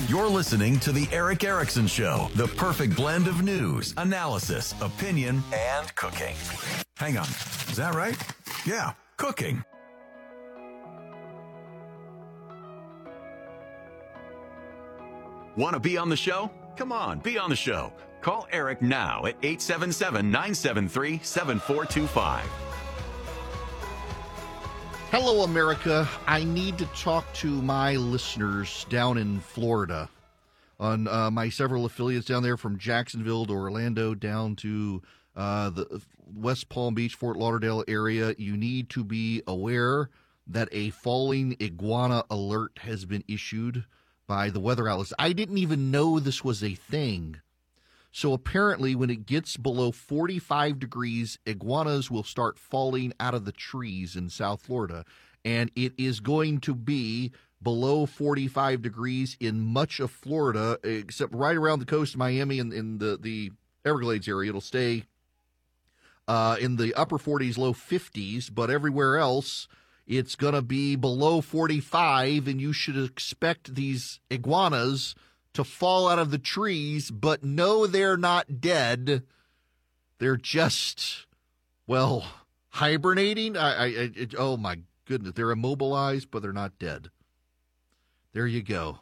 You're 0.08 0.28
listening 0.28 0.78
to 0.80 0.92
The 0.92 1.08
Erick 1.12 1.44
Erickson 1.44 1.86
Show, 1.86 2.28
the 2.34 2.48
perfect 2.48 2.96
blend 2.96 3.26
of 3.26 3.42
news, 3.42 3.94
analysis, 3.96 4.74
opinion, 4.80 5.42
and 5.52 5.94
cooking. 5.94 6.36
Hang 6.96 7.16
on, 7.16 7.26
is 7.68 7.76
that 7.76 7.94
right? 7.94 8.16
Yeah, 8.66 8.92
cooking. 9.16 9.64
Want 15.56 15.74
to 15.74 15.80
be 15.80 15.96
on 15.96 16.08
the 16.08 16.16
show? 16.16 16.50
Come 16.76 16.90
on, 16.90 17.20
be 17.20 17.38
on 17.38 17.50
the 17.50 17.56
show. 17.56 17.92
Call 18.20 18.48
Erick 18.50 18.82
now 18.82 19.26
at 19.26 19.36
877 19.42 20.30
973 20.30 21.20
7425. 21.22 22.44
Hello, 25.10 25.44
America. 25.44 26.08
I 26.26 26.42
need 26.42 26.76
to 26.78 26.86
talk 26.86 27.32
to 27.34 27.62
my 27.62 27.94
listeners 27.94 28.86
down 28.88 29.18
in 29.18 29.38
Florida 29.38 30.08
on 30.80 31.06
uh, 31.06 31.30
my 31.30 31.48
several 31.48 31.84
affiliates 31.84 32.26
down 32.26 32.42
there 32.42 32.56
from 32.56 32.78
Jacksonville 32.78 33.46
to 33.46 33.52
Orlando 33.52 34.14
down 34.14 34.56
to 34.56 35.02
uh, 35.36 35.70
the 35.70 36.02
West 36.34 36.68
Palm 36.68 36.94
Beach, 36.94 37.14
Fort 37.14 37.36
Lauderdale 37.36 37.84
area. 37.86 38.34
You 38.36 38.56
need 38.56 38.88
to 38.90 39.04
be 39.04 39.42
aware 39.46 40.10
that 40.48 40.68
a 40.72 40.90
falling 40.90 41.56
iguana 41.60 42.24
alert 42.28 42.80
has 42.82 43.04
been 43.04 43.22
issued 43.28 43.84
by 44.26 44.50
the 44.50 44.60
weather 44.60 44.88
outlets. 44.88 45.12
I 45.18 45.32
didn't 45.32 45.58
even 45.58 45.90
know 45.90 46.18
this 46.18 46.44
was 46.44 46.62
a 46.62 46.74
thing. 46.74 47.40
So 48.12 48.32
apparently, 48.32 48.94
when 48.94 49.10
it 49.10 49.26
gets 49.26 49.56
below 49.56 49.90
45 49.90 50.78
degrees, 50.78 51.38
iguanas 51.46 52.10
will 52.10 52.22
start 52.22 52.58
falling 52.58 53.12
out 53.18 53.34
of 53.34 53.44
the 53.44 53.52
trees 53.52 54.14
in 54.14 54.30
South 54.30 54.62
Florida. 54.62 55.04
And 55.44 55.70
it 55.74 55.92
is 55.98 56.20
going 56.20 56.60
to 56.60 56.74
be 56.74 57.32
below 57.60 58.06
45 58.06 58.82
degrees 58.82 59.36
in 59.40 59.60
much 59.60 59.98
of 59.98 60.10
Florida, 60.10 60.78
except 60.84 61.34
right 61.34 61.56
around 61.56 61.80
the 61.80 61.86
coast 61.86 62.14
of 62.14 62.18
Miami 62.18 62.60
and 62.60 62.72
in 62.72 62.98
the, 62.98 63.18
the 63.20 63.50
Everglades 63.84 64.28
area. 64.28 64.50
It'll 64.50 64.60
stay 64.60 65.04
uh, 66.28 66.56
in 66.60 66.76
the 66.76 66.94
upper 66.94 67.18
40s, 67.18 67.58
low 67.58 67.72
50s, 67.72 68.48
but 68.54 68.70
everywhere 68.70 69.18
else, 69.18 69.66
it's 70.06 70.36
going 70.36 70.54
to 70.54 70.62
be 70.62 70.96
below 70.96 71.40
45, 71.40 72.46
and 72.46 72.60
you 72.60 72.72
should 72.72 72.96
expect 72.96 73.74
these 73.74 74.20
iguanas 74.30 75.14
to 75.54 75.64
fall 75.64 76.08
out 76.08 76.18
of 76.18 76.30
the 76.30 76.38
trees, 76.38 77.10
but 77.10 77.44
no, 77.44 77.86
they're 77.86 78.16
not 78.16 78.60
dead. 78.60 79.22
They're 80.18 80.36
just, 80.36 81.26
well, 81.86 82.24
hibernating. 82.70 83.56
I, 83.56 83.84
I 83.84 83.86
it, 83.86 84.34
oh 84.36 84.56
my 84.56 84.78
goodness, 85.06 85.32
they're 85.34 85.50
immobilized, 85.50 86.30
but 86.30 86.42
they're 86.42 86.52
not 86.52 86.78
dead. 86.78 87.10
There 88.32 88.46
you 88.46 88.62
go. 88.62 89.00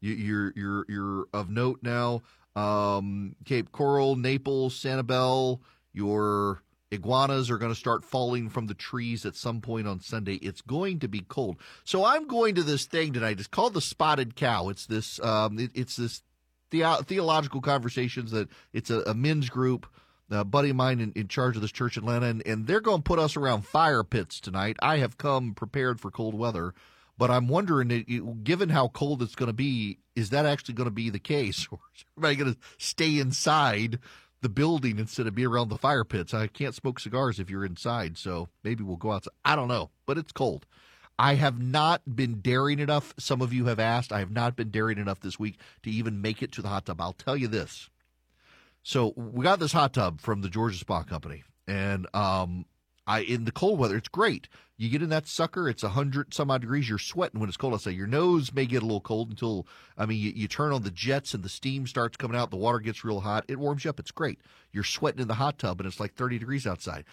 You, 0.00 0.14
you're 0.14 0.52
you're 0.54 0.84
you're 0.88 1.26
of 1.32 1.50
note 1.50 1.80
now. 1.82 2.22
Um, 2.54 3.34
Cape 3.44 3.72
Coral, 3.72 4.14
Naples, 4.16 4.78
Sanibel. 4.78 5.60
Your 5.92 6.62
iguanas 6.90 7.50
are 7.50 7.58
going 7.58 7.72
to 7.72 7.78
start 7.78 8.04
falling 8.04 8.48
from 8.48 8.66
the 8.66 8.74
trees 8.74 9.26
at 9.26 9.36
some 9.36 9.60
point 9.60 9.86
on 9.86 10.00
Sunday. 10.00 10.34
It's 10.34 10.60
going 10.60 11.00
to 11.00 11.08
be 11.08 11.20
cold. 11.20 11.58
So 11.84 12.04
I'm 12.04 12.26
going 12.26 12.54
to 12.56 12.62
this 12.62 12.86
thing 12.86 13.12
tonight. 13.12 13.38
It's 13.38 13.48
called 13.48 13.74
the 13.74 13.80
Spotted 13.80 14.36
Cow. 14.36 14.68
It's 14.68 14.86
this. 14.86 15.20
Um, 15.20 15.58
it, 15.58 15.70
it's 15.74 15.96
this 15.96 16.22
the- 16.70 17.04
theological 17.06 17.60
conversations 17.60 18.30
that 18.32 18.48
it's 18.72 18.90
a, 18.90 19.00
a 19.02 19.14
men's 19.14 19.48
group. 19.48 19.86
A 20.30 20.44
buddy 20.44 20.68
of 20.68 20.76
mine 20.76 21.00
in, 21.00 21.12
in 21.12 21.28
charge 21.28 21.56
of 21.56 21.62
this 21.62 21.72
church 21.72 21.96
in 21.96 22.02
Atlanta, 22.02 22.26
and, 22.26 22.46
and 22.46 22.66
they're 22.66 22.82
going 22.82 22.98
to 22.98 23.02
put 23.02 23.18
us 23.18 23.34
around 23.34 23.62
fire 23.62 24.04
pits 24.04 24.40
tonight. 24.40 24.76
I 24.80 24.98
have 24.98 25.16
come 25.16 25.54
prepared 25.54 26.02
for 26.02 26.10
cold 26.10 26.34
weather, 26.34 26.74
but 27.16 27.30
I'm 27.30 27.48
wondering, 27.48 28.40
given 28.44 28.68
how 28.68 28.88
cold 28.88 29.22
it's 29.22 29.34
going 29.34 29.46
to 29.46 29.54
be, 29.54 30.00
is 30.14 30.28
that 30.30 30.44
actually 30.44 30.74
going 30.74 30.86
to 30.86 30.90
be 30.90 31.08
the 31.08 31.18
case, 31.18 31.66
or 31.72 31.78
is 31.96 32.04
everybody 32.14 32.36
going 32.36 32.54
to 32.54 32.60
stay 32.76 33.18
inside? 33.18 34.00
The 34.40 34.48
building 34.48 34.98
instead 34.98 35.26
of 35.26 35.34
be 35.34 35.46
around 35.46 35.68
the 35.68 35.78
fire 35.78 36.04
pits. 36.04 36.32
I 36.32 36.46
can't 36.46 36.74
smoke 36.74 37.00
cigars 37.00 37.40
if 37.40 37.50
you're 37.50 37.64
inside, 37.64 38.16
so 38.16 38.48
maybe 38.62 38.84
we'll 38.84 38.96
go 38.96 39.12
outside. 39.12 39.32
I 39.44 39.56
don't 39.56 39.68
know, 39.68 39.90
but 40.06 40.18
it's 40.18 40.32
cold. 40.32 40.66
I 41.18 41.34
have 41.34 41.60
not 41.60 42.02
been 42.14 42.40
daring 42.40 42.78
enough. 42.78 43.12
Some 43.18 43.42
of 43.42 43.52
you 43.52 43.64
have 43.64 43.80
asked. 43.80 44.12
I 44.12 44.20
have 44.20 44.30
not 44.30 44.54
been 44.54 44.70
daring 44.70 44.98
enough 44.98 45.20
this 45.20 45.38
week 45.38 45.58
to 45.82 45.90
even 45.90 46.22
make 46.22 46.42
it 46.42 46.52
to 46.52 46.62
the 46.62 46.68
hot 46.68 46.86
tub. 46.86 47.00
I'll 47.00 47.12
tell 47.12 47.36
you 47.36 47.48
this. 47.48 47.90
So 48.84 49.12
we 49.16 49.42
got 49.42 49.58
this 49.58 49.72
hot 49.72 49.92
tub 49.92 50.20
from 50.20 50.42
the 50.42 50.48
Georgia 50.48 50.78
Spa 50.78 51.02
Company, 51.02 51.42
and 51.66 52.06
um, 52.14 52.64
I 53.08 53.20
in 53.20 53.46
the 53.46 53.52
cold 53.52 53.78
weather, 53.78 53.96
it's 53.96 54.08
great. 54.08 54.48
You 54.76 54.90
get 54.90 55.02
in 55.02 55.08
that 55.08 55.26
sucker, 55.26 55.68
it's 55.68 55.82
a 55.82 55.88
hundred 55.88 56.34
some 56.34 56.50
odd 56.50 56.60
degrees. 56.60 56.88
You're 56.88 56.98
sweating 56.98 57.40
when 57.40 57.48
it's 57.48 57.56
cold 57.56 57.72
outside. 57.72 57.96
Your 57.96 58.06
nose 58.06 58.52
may 58.52 58.66
get 58.66 58.82
a 58.82 58.86
little 58.86 59.00
cold 59.00 59.30
until 59.30 59.66
I 59.96 60.04
mean 60.04 60.20
you, 60.20 60.30
you 60.36 60.46
turn 60.46 60.72
on 60.72 60.82
the 60.82 60.90
jets 60.90 61.32
and 61.32 61.42
the 61.42 61.48
steam 61.48 61.86
starts 61.86 62.18
coming 62.18 62.36
out. 62.36 62.50
The 62.50 62.56
water 62.56 62.78
gets 62.78 63.04
real 63.04 63.20
hot. 63.20 63.46
It 63.48 63.58
warms 63.58 63.84
you 63.84 63.90
up. 63.90 63.98
It's 63.98 64.10
great. 64.10 64.38
You're 64.70 64.84
sweating 64.84 65.22
in 65.22 65.28
the 65.28 65.34
hot 65.34 65.58
tub 65.58 65.80
and 65.80 65.86
it's 65.86 65.98
like 65.98 66.14
30 66.14 66.38
degrees 66.38 66.66
outside. 66.66 67.06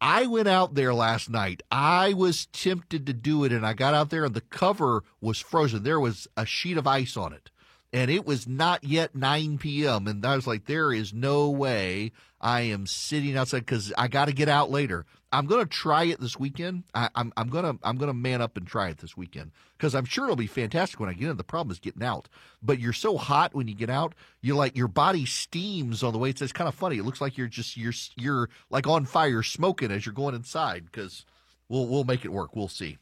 I 0.00 0.26
went 0.26 0.46
out 0.46 0.74
there 0.74 0.94
last 0.94 1.28
night. 1.28 1.62
I 1.72 2.12
was 2.12 2.46
tempted 2.46 3.06
to 3.06 3.14
do 3.14 3.44
it, 3.44 3.52
and 3.52 3.66
I 3.66 3.72
got 3.72 3.94
out 3.94 4.10
there, 4.10 4.26
and 4.26 4.34
the 4.34 4.42
cover 4.42 5.04
was 5.22 5.40
frozen. 5.40 5.84
There 5.84 5.98
was 5.98 6.28
a 6.36 6.44
sheet 6.44 6.76
of 6.76 6.86
ice 6.86 7.16
on 7.16 7.32
it 7.32 7.50
and 7.96 8.10
it 8.10 8.26
was 8.26 8.46
not 8.46 8.84
yet 8.84 9.14
9 9.14 9.56
p.m. 9.56 10.06
And 10.06 10.22
I 10.26 10.36
was 10.36 10.46
like, 10.46 10.66
there 10.66 10.92
is 10.92 11.14
no 11.14 11.48
way 11.48 12.12
I 12.42 12.60
am 12.60 12.86
sitting 12.86 13.38
outside 13.38 13.60
because 13.60 13.90
I 13.96 14.06
got 14.06 14.26
to 14.26 14.34
get 14.34 14.50
out 14.50 14.70
later. 14.70 15.06
I'm 15.32 15.46
to 15.46 15.64
try 15.64 16.04
it 16.04 16.20
this 16.20 16.38
weekend. 16.38 16.82
I, 16.94 17.06
am 17.16 17.32
I'm, 17.38 17.78
I'm 17.82 17.96
to 18.08 18.12
man 18.12 18.42
up 18.42 18.58
and 18.58 18.66
try 18.66 18.90
it 18.90 18.98
this 18.98 19.16
weekend 19.16 19.52
because 19.78 19.94
I'm 19.94 20.04
sure 20.04 20.24
it'll 20.24 20.36
be 20.36 20.46
fantastic 20.46 21.00
when 21.00 21.08
I 21.08 21.14
get 21.14 21.30
in. 21.30 21.38
The 21.38 21.42
problem 21.42 21.72
is 21.72 21.78
getting 21.78 22.02
out. 22.02 22.28
But 22.62 22.80
you're 22.80 22.92
so 22.92 23.16
hot 23.16 23.54
when 23.54 23.66
you 23.66 23.74
get 23.74 23.88
out. 23.88 24.14
You're 24.42 24.56
like 24.56 24.76
your 24.76 24.88
body 24.88 25.24
steams 25.24 26.02
on 26.02 26.12
the 26.12 26.18
way. 26.18 26.28
It's, 26.28 26.42
it's 26.42 26.52
kind 26.52 26.68
of 26.68 26.74
funny. 26.74 26.98
It 26.98 27.04
looks 27.04 27.22
like 27.22 27.38
you're 27.38 27.46
just 27.46 27.78
you're 27.78 27.94
you're 28.14 28.50
like 28.68 28.86
on 28.86 29.06
fire, 29.06 29.42
smoking 29.42 29.90
as 29.90 30.04
you're 30.04 30.12
going 30.12 30.34
inside. 30.34 30.84
Because 30.84 31.24
we'll 31.70 31.86
we'll 31.86 32.04
make 32.04 32.26
it 32.26 32.32
work. 32.32 32.54
We'll 32.54 32.68
see. 32.68 32.98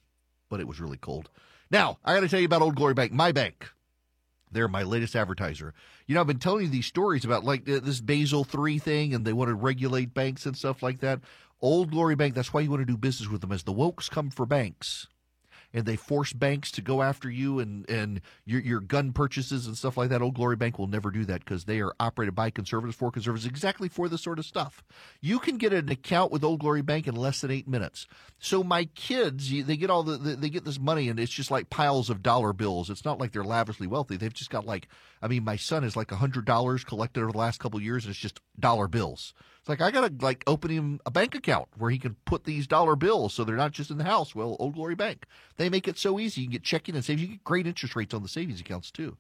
But 0.49 0.61
it 0.61 0.69
was 0.69 0.81
really 0.81 0.99
cold. 0.99 1.31
Now 1.69 1.99
I 2.05 2.15
got 2.15 2.21
to 2.21 2.29
tell 2.29 2.39
you 2.39 2.47
about 2.47 2.63
Old 2.63 2.77
Glory 2.77 2.95
Bank, 2.95 3.11
my 3.11 3.33
bank. 3.33 3.74
They're 4.55 4.69
my 4.69 4.83
latest 4.83 5.15
advertiser. 5.15 5.75
You 6.07 6.15
know, 6.15 6.23
I've 6.23 6.27
been 6.27 6.39
telling 6.39 6.65
you 6.65 6.71
these 6.71 6.87
stories 6.87 7.27
about 7.27 7.45
like 7.45 7.67
this 7.67 8.01
Basel 8.01 8.47
III 8.53 8.79
thing, 8.79 9.13
and 9.13 9.27
they 9.27 9.35
want 9.35 9.51
to 9.51 9.55
regulate 9.55 10.15
banks 10.15 10.47
and 10.47 10.57
stuff 10.57 10.83
like 10.83 11.01
that. 11.01 11.21
Old 11.61 11.91
Glory 11.91 12.15
Bank, 12.15 12.35
that's 12.35 12.55
why 12.55 12.63
you 12.63 12.71
want 12.71 12.81
to 12.81 12.87
do 12.87 12.97
business 12.97 13.29
with 13.29 13.43
them, 13.43 13.53
as 13.53 13.65
the 13.65 13.73
wokes 13.73 14.11
come 14.11 14.31
for 14.31 14.47
banks 14.47 15.09
and 15.75 15.85
they 15.85 15.97
force 15.97 16.33
banks 16.33 16.71
to 16.71 16.81
go 16.81 17.03
after 17.03 17.29
you 17.29 17.59
and 17.59 17.89
and 17.91 18.21
your 18.47 18.61
your 18.61 18.81
gun 18.81 19.13
purchases 19.13 19.67
and 19.67 19.77
stuff 19.77 19.97
like 19.97 20.09
that. 20.09 20.23
Old 20.23 20.35
Glory 20.35 20.57
Bank 20.57 20.79
will 20.79 20.87
never 20.87 21.11
do 21.11 21.25
that 21.27 21.45
because 21.45 21.65
they 21.65 21.81
are 21.81 21.93
operated 22.01 22.35
by 22.35 22.49
conservatives 22.49 22.97
for 22.97 23.11
conservatives, 23.11 23.45
exactly 23.45 23.89
for 23.89 24.09
this 24.09 24.23
sort 24.23 24.39
of 24.39 24.47
stuff. 24.47 24.83
You 25.21 25.39
can 25.39 25.59
get 25.59 25.73
an 25.73 25.91
account 25.91 26.33
with 26.33 26.45
Old 26.45 26.61
Glory 26.61 26.83
Bank 26.83 27.07
in 27.09 27.17
less 27.17 27.41
than 27.41 27.51
eight 27.51 27.69
minutes. 27.69 28.07
So 28.39 28.63
my 28.63 28.85
kids, 28.85 29.51
they 29.51 29.77
get 29.77 29.91
all 29.91 30.05
the 30.05 30.17
they 30.17 30.49
get 30.49 30.65
this 30.65 30.79
money 30.79 31.09
and 31.09 31.19
it's 31.19 31.33
just 31.33 31.51
like 31.51 31.69
piles 31.71 32.09
of 32.09 32.23
dollar 32.23 32.53
bills. 32.53 32.89
It's 32.89 33.05
not 33.05 33.19
like 33.19 33.33
they're 33.33 33.45
lavishly 33.45 33.87
wealthy. 33.87 34.17
They've 34.17 34.33
just 34.33 34.51
got 34.51 34.65
like, 34.65 34.89
I 35.25 35.27
mean, 35.27 35.43
my 35.43 35.57
son 35.57 35.85
has 35.85 35.97
like 35.97 36.11
hundred 36.11 36.45
dollars 36.45 36.85
collected 36.85 37.23
over 37.23 37.33
the 37.33 37.39
last 37.39 37.59
couple 37.59 37.81
years, 37.81 38.05
and 38.05 38.11
it's 38.11 38.21
just 38.21 38.41
dollar 38.61 38.89
bills. 38.89 39.33
It's 39.59 39.71
like 39.71 39.81
I 39.81 39.91
gotta 39.91 40.13
like 40.21 40.45
open 40.47 40.71
him 40.71 41.01
a 41.07 41.11
bank 41.11 41.35
account 41.35 41.69
where 41.79 41.91
he 41.91 41.99
can 41.99 42.17
put 42.27 42.45
these 42.45 42.67
dollar 42.67 42.95
bills 42.95 43.33
so 43.33 43.43
they're 43.43 43.57
not 43.57 43.73
just 43.73 43.91
in 43.91 43.97
the 43.97 44.05
house. 44.05 44.35
Well, 44.35 44.55
Old 44.61 44.75
Glory 44.75 44.95
Bank, 44.95 45.25
they 45.57 45.71
make 45.71 45.89
it 45.89 45.97
so 45.97 46.21
easy. 46.21 46.43
You 46.43 46.49
can 46.49 46.53
get 46.53 46.63
checking 46.63 46.95
and 46.95 47.03
savings. 47.03 47.23
You 47.23 47.35
get 47.37 47.45
great 47.45 47.67
interest 47.67 47.97
rates 47.97 48.13
on 48.13 48.23
the 48.23 48.29
savings 48.29 48.61
accounts 48.61 48.91
too. 48.91 49.17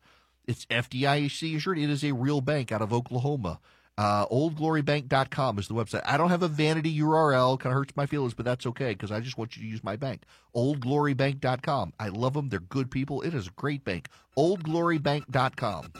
It's 0.46 0.66
FDIC 0.66 1.54
insured. 1.54 1.78
It 1.78 1.88
is 1.88 2.04
a 2.04 2.12
real 2.12 2.42
bank 2.42 2.70
out 2.70 2.82
of 2.82 2.92
Oklahoma. 2.92 3.58
Uh, 3.96 4.26
oldglorybank.com 4.26 5.58
is 5.58 5.68
the 5.68 5.74
website. 5.74 6.02
I 6.04 6.16
don't 6.16 6.30
have 6.30 6.42
a 6.42 6.48
vanity 6.48 6.98
URL. 6.98 7.58
Kind 7.58 7.72
of 7.72 7.78
hurts 7.78 7.96
my 7.96 8.06
feelings, 8.06 8.34
but 8.34 8.44
that's 8.44 8.66
okay 8.66 8.90
because 8.92 9.12
I 9.12 9.20
just 9.20 9.38
want 9.38 9.56
you 9.56 9.62
to 9.62 9.68
use 9.68 9.84
my 9.84 9.96
bank. 9.96 10.22
Oldglorybank.com. 10.54 11.92
I 11.98 12.08
love 12.08 12.34
them. 12.34 12.48
They're 12.48 12.60
good 12.60 12.90
people. 12.90 13.22
It 13.22 13.34
is 13.34 13.46
a 13.46 13.50
great 13.50 13.84
bank. 13.84 14.08
Oldglorybank.com. 14.36 15.92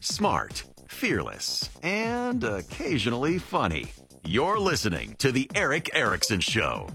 Smart, 0.00 0.62
fearless, 0.86 1.70
and 1.82 2.44
occasionally 2.44 3.38
funny. 3.38 3.90
You're 4.24 4.60
listening 4.60 5.16
to 5.18 5.32
The 5.32 5.50
Erick 5.54 5.90
Erickson 5.94 6.40
Show. 6.40 6.88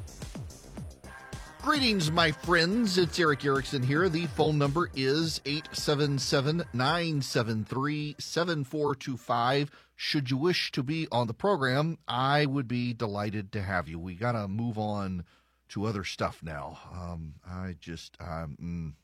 Greetings, 1.69 2.12
my 2.12 2.32
friends. 2.32 2.97
It's 2.97 3.19
Erick 3.19 3.45
Erickson 3.45 3.84
here. 3.84 4.10
The 4.10 4.25
phone 4.25 4.58
number 4.58 4.89
is 4.95 5.39
877 5.45 6.63
973 6.73 8.15
7425. 8.17 9.69
Should 9.95 10.32
you 10.32 10.38
wish 10.38 10.71
to 10.71 10.82
be 10.82 11.08
on 11.12 11.27
the 11.27 11.34
program, 11.36 11.99
I 12.08 12.47
would 12.47 12.67
be 12.67 12.93
delighted 12.93 13.51
to 13.51 13.62
have 13.62 13.88
you. 13.88 13.99
We 13.99 14.15
got 14.15 14.32
to 14.32 14.47
move 14.47 14.79
on 14.79 15.25
to 15.69 15.86
other 15.86 16.03
stuff 16.03 16.41
now. 16.41 16.79
Um, 16.91 17.36
I 17.47 17.75
just, 17.79 18.17
um, 18.19 18.95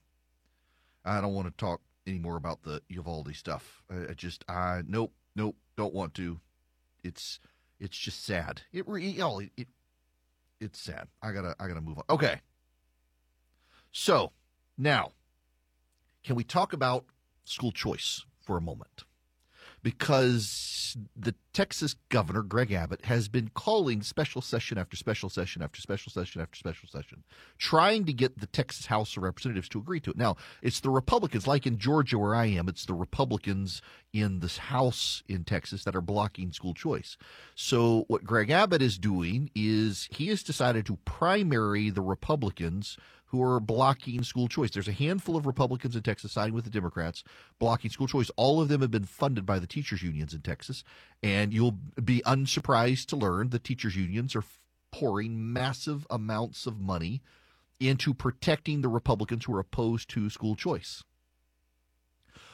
I 1.06 1.22
don't 1.22 1.36
want 1.36 1.48
to 1.48 1.54
talk 1.64 1.82
anymore 2.08 2.36
about 2.36 2.64
the 2.64 2.82
Uvalde 2.90 3.36
stuff. 3.36 3.84
I, 3.92 4.10
I 4.10 4.14
just, 4.16 4.44
I 4.50 4.82
nope, 4.88 5.14
nope, 5.36 5.56
don't 5.78 5.94
want 5.94 6.16
to. 6.16 6.40
It's, 7.04 7.40
it's 7.80 7.96
just 7.96 8.26
sad. 8.26 8.64
It, 8.74 8.88
know, 8.88 9.40
it, 9.40 9.52
it 9.56 9.68
it's 10.60 10.80
sad. 10.80 11.10
I 11.22 11.32
gotta, 11.32 11.56
I 11.60 11.68
gotta 11.68 11.82
move 11.82 12.00
on. 12.00 12.06
Okay. 12.10 12.42
So 13.98 14.34
now, 14.78 15.14
can 16.26 16.36
we 16.36 16.44
talk 16.44 16.74
about 16.74 17.06
school 17.46 17.72
choice 17.72 18.26
for 18.42 18.58
a 18.58 18.62
moment? 18.62 19.06
because 19.86 20.98
the 21.16 21.36
Texas 21.54 21.96
governor, 22.10 22.42
Greg 22.42 22.72
Abbott, 22.72 23.06
has 23.06 23.28
been 23.28 23.52
calling 23.54 24.02
special 24.02 24.42
session 24.42 24.80
after 24.80 24.98
special 24.98 25.30
session 25.30 25.62
after 25.62 25.80
special 25.80 26.12
session 26.12 26.42
after 26.42 26.58
special 26.58 26.90
session, 26.90 27.24
trying 27.60 28.04
to 28.06 28.12
get 28.12 28.40
the 28.40 28.48
Texas 28.48 28.88
House 28.88 29.16
of 29.16 29.22
Representatives 29.22 29.70
to 29.70 29.78
agree 29.78 30.00
to 30.00 30.10
it. 30.10 30.18
Now, 30.18 30.38
it's 30.64 30.80
the 30.80 30.90
Republicans, 30.90 31.46
like 31.46 31.68
in 31.68 31.78
Georgia 31.78 32.18
where 32.18 32.34
I 32.34 32.48
am, 32.48 32.68
it's 32.68 32.88
the 32.88 32.96
Republicans 32.96 33.84
in 34.12 34.40
this 34.40 34.58
House 34.58 35.22
in 35.28 35.44
Texas 35.44 35.84
that 35.84 35.96
are 35.96 36.02
blocking 36.02 36.52
school 36.52 36.74
choice. 36.74 37.16
So, 37.54 38.06
what 38.08 38.24
Greg 38.24 38.50
Abbott 38.50 38.82
is 38.82 38.98
doing 38.98 39.52
is 39.54 40.10
he 40.10 40.30
has 40.30 40.42
decided 40.42 40.88
to 40.88 40.98
primary 41.06 41.92
the 41.92 42.02
Republicans 42.02 42.98
who 43.36 43.44
are 43.44 43.60
blocking 43.60 44.24
school 44.24 44.48
choice. 44.48 44.72
There's 44.72 44.88
a 44.88 44.94
handful 44.94 45.36
of 45.36 45.46
Republicans 45.46 45.96
in 45.96 46.04
Texas 46.04 46.32
siding 46.32 46.54
with 46.54 46.64
the 46.64 46.70
Democrats 46.70 47.24
blocking 47.60 47.92
school 47.92 48.08
choice. 48.08 48.32
All 48.38 48.62
of 48.62 48.70
them 48.70 48.82
have 48.82 48.92
been 48.92 49.06
funded 49.06 49.46
by 49.46 49.60
the 49.60 49.68
teachers 49.68 50.02
unions 50.02 50.34
in 50.34 50.42
Texas, 50.42 50.84
and 51.22 51.54
you'll 51.54 51.78
be 52.04 52.22
unsurprised 52.26 53.10
to 53.10 53.18
learn 53.18 53.50
the 53.50 53.60
teachers 53.60 53.96
unions 53.96 54.36
are 54.36 54.44
pouring 54.92 55.52
massive 55.52 56.08
amounts 56.10 56.66
of 56.66 56.80
money 56.80 57.22
into 57.80 58.14
protecting 58.14 58.82
the 58.82 58.88
Republicans 58.88 59.46
who 59.46 59.56
are 59.56 59.60
opposed 59.60 60.10
to 60.12 60.30
school 60.30 60.56
choice. 60.56 61.04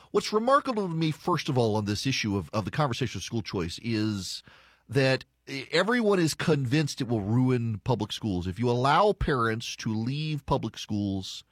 What's 0.09 0.33
remarkable 0.33 0.87
to 0.87 0.93
me, 0.93 1.11
first 1.11 1.47
of 1.47 1.57
all, 1.57 1.75
on 1.75 1.85
this 1.85 2.07
issue 2.07 2.35
of, 2.35 2.49
of 2.51 2.65
the 2.65 2.71
conversation 2.71 3.19
of 3.19 3.23
school 3.23 3.43
choice 3.43 3.79
is 3.83 4.41
that 4.89 5.25
everyone 5.71 6.19
is 6.19 6.33
convinced 6.33 7.01
it 7.01 7.07
will 7.07 7.21
ruin 7.21 7.81
public 7.83 8.11
schools. 8.11 8.47
If 8.47 8.59
you 8.59 8.69
allow 8.69 9.13
parents 9.13 9.75
to 9.77 9.93
leave 9.93 10.45
public 10.45 10.77
schools, 10.77 11.43